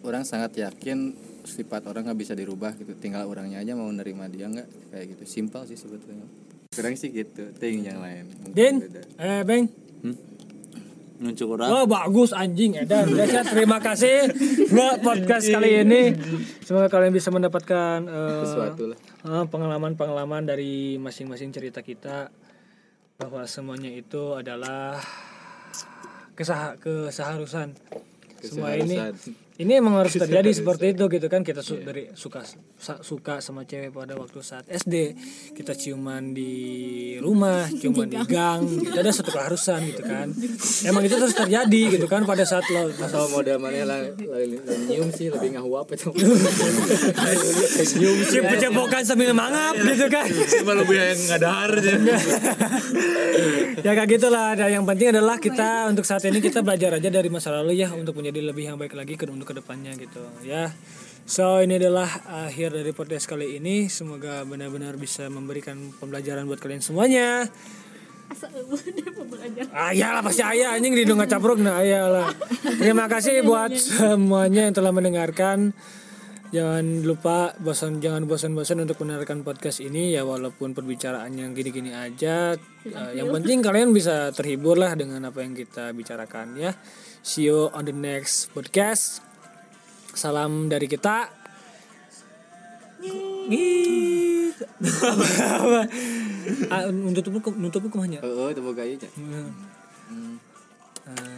orang 0.00 0.24
sangat 0.24 0.56
yakin 0.56 1.12
sifat 1.44 1.84
orang 1.84 2.08
nggak 2.08 2.20
bisa 2.24 2.32
dirubah 2.32 2.72
gitu. 2.80 2.96
Tinggal 2.96 3.28
orangnya 3.28 3.60
aja 3.60 3.76
mau 3.76 3.92
nerima 3.92 4.24
dia 4.32 4.48
nggak 4.48 4.68
kayak 4.88 5.06
gitu. 5.12 5.24
Simpel 5.28 5.68
sih 5.68 5.76
sebetulnya. 5.76 6.24
Sekarang 6.72 6.96
sih 6.96 7.12
gitu 7.12 7.52
ting 7.60 7.84
yang 7.84 8.00
lain. 8.00 8.32
Mungkin 8.40 8.56
din? 8.56 8.74
beda. 8.80 9.02
eh 9.20 9.42
beng 9.44 9.64
Nuncuk 11.14 11.54
orang. 11.54 11.70
Oh 11.70 11.84
bagus 11.86 12.34
anjing 12.34 12.74
Edan. 12.74 13.06
Biasa 13.06 13.54
terima 13.54 13.78
kasih. 13.78 14.34
Buat 14.66 14.98
podcast 14.98 15.46
kali 15.46 15.86
ini. 15.86 16.10
Semoga 16.66 16.90
kalian 16.90 17.14
bisa 17.14 17.30
mendapatkan 17.30 18.02
lah. 18.90 18.98
eh, 19.22 19.44
Pengalaman-pengalaman 19.46 20.42
dari 20.42 20.98
masing-masing 20.98 21.54
cerita 21.54 21.86
kita 21.86 22.34
Bahwa 23.14 23.46
semuanya 23.46 23.94
itu 23.94 24.34
adalah 24.34 24.98
kesah 26.34 26.74
keseharusan. 26.82 27.78
Semua 28.42 28.74
ini 28.74 28.98
ini 29.54 29.78
emang 29.78 30.02
harus 30.02 30.18
terjadi 30.18 30.50
seperti 30.50 30.98
itu 30.98 31.06
gitu 31.06 31.26
kan. 31.30 31.46
Kita 31.46 31.62
su- 31.62 31.78
dari 31.78 32.10
suka 32.18 32.42
suka 33.06 33.38
sama 33.38 33.62
cewek 33.62 33.94
pada 33.94 34.18
waktu 34.18 34.42
saat 34.42 34.66
SD 34.66 35.14
kita 35.54 35.78
ciuman 35.78 36.34
di 36.34 36.52
rumah 37.22 37.70
ciuman 37.80 38.10
di 38.10 38.18
gang. 38.26 38.66
itu 38.66 38.98
ada 38.98 39.14
satu 39.14 39.30
keharusan 39.30 39.94
gitu 39.94 40.02
kan. 40.02 40.34
Emang 40.90 41.06
itu 41.06 41.14
terus 41.14 41.38
terjadi 41.38 41.98
gitu 41.98 42.06
kan 42.10 42.26
pada 42.26 42.42
saat 42.42 42.66
lo 42.66 42.90
atau 42.90 43.30
model 43.30 43.62
mana 43.62 43.82
lah 43.86 44.00
nyium 44.90 45.14
sih 45.14 45.30
lebih 45.30 45.54
ngahu 45.54 45.70
apa 45.78 45.94
itu. 45.94 46.10
Cium 47.94 48.16
cium 48.26 48.44
pecebokan 48.50 49.06
sambil 49.06 49.30
mangap 49.30 49.78
gitu 49.78 50.06
kan. 50.10 50.26
Cuma 50.26 50.72
lebih 50.74 50.98
yang 50.98 51.20
aja. 51.38 51.94
ya 53.86 53.90
kayak 53.94 54.08
gitulah. 54.08 54.56
Dan 54.58 54.82
yang 54.82 54.84
penting 54.88 55.14
adalah 55.14 55.36
kita 55.38 55.86
untuk 55.90 56.02
saat 56.02 56.24
ini 56.26 56.42
kita 56.42 56.64
belajar 56.64 56.96
aja 56.98 57.08
dari 57.10 57.28
masa 57.30 57.54
lalu 57.54 57.78
ya 57.78 57.92
untuk 57.94 58.16
menjadi 58.18 58.40
lebih 58.50 58.64
yang 58.72 58.76
baik 58.80 58.94
lagi 58.96 59.14
ke 59.14 59.24
untuk 59.44 59.52
ke 59.52 59.60
depannya 59.60 59.92
gitu 60.00 60.24
ya 60.40 60.72
so 61.28 61.60
ini 61.60 61.76
adalah 61.76 62.08
akhir 62.48 62.72
dari 62.72 62.96
podcast 62.96 63.28
kali 63.28 63.60
ini 63.60 63.92
semoga 63.92 64.42
benar-benar 64.48 64.96
bisa 64.96 65.28
memberikan 65.28 65.92
pembelajaran 66.00 66.48
buat 66.48 66.60
kalian 66.60 66.80
semuanya 66.80 67.44
pembelajaran 69.12 69.68
Ayah 69.76 70.10
lah 70.18 70.22
pasti 70.24 70.42
ayah 70.42 70.74
anjing 70.74 70.96
di 70.96 71.04
dong 71.04 71.20
capruk 71.28 71.60
nah 71.60 71.84
ayah 71.84 72.08
lah. 72.08 72.28
Terima 72.80 73.04
kasih 73.06 73.44
buat 73.44 73.76
semuanya 73.76 74.66
yang 74.66 74.74
telah 74.74 74.90
mendengarkan. 74.90 75.76
Jangan 76.54 77.02
lupa 77.02 77.50
bosan 77.58 77.98
jangan 77.98 78.30
bosan-bosan 78.30 78.86
untuk 78.86 79.02
mendengarkan 79.02 79.42
podcast 79.42 79.82
ini 79.82 80.14
ya 80.14 80.22
walaupun 80.22 80.70
perbicaraannya 80.70 81.50
yang 81.50 81.54
gini-gini 81.54 81.90
aja. 81.90 82.54
Eh, 82.86 83.10
yang 83.18 83.34
penting 83.34 83.58
kalian 83.58 83.90
bisa 83.90 84.30
terhibur 84.30 84.78
lah 84.78 84.94
dengan 84.94 85.18
apa 85.26 85.42
yang 85.42 85.58
kita 85.58 85.90
bicarakan 85.90 86.54
ya. 86.54 86.70
See 87.26 87.50
you 87.50 87.74
on 87.74 87.90
the 87.90 87.96
next 87.96 88.54
podcast. 88.54 89.33
Salam 90.14 90.70
dari 90.70 90.86
kita. 90.86 91.28
Ngit. 93.50 94.56
Apa? 95.60 95.80
Ah, 96.70 96.88
Nutupnya 96.88 97.40
nutupnya 97.58 97.90
ke 97.90 97.98
mana? 97.98 98.18
Heeh, 98.22 98.48
ieu 98.54 98.96
nya. 98.96 99.42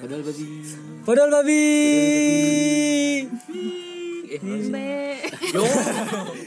Padahal 0.00 0.22
babi. 0.22 0.46
Padahal 1.02 1.30
babi. 1.42 1.64
be 4.36 5.16
Yo. 5.54 5.64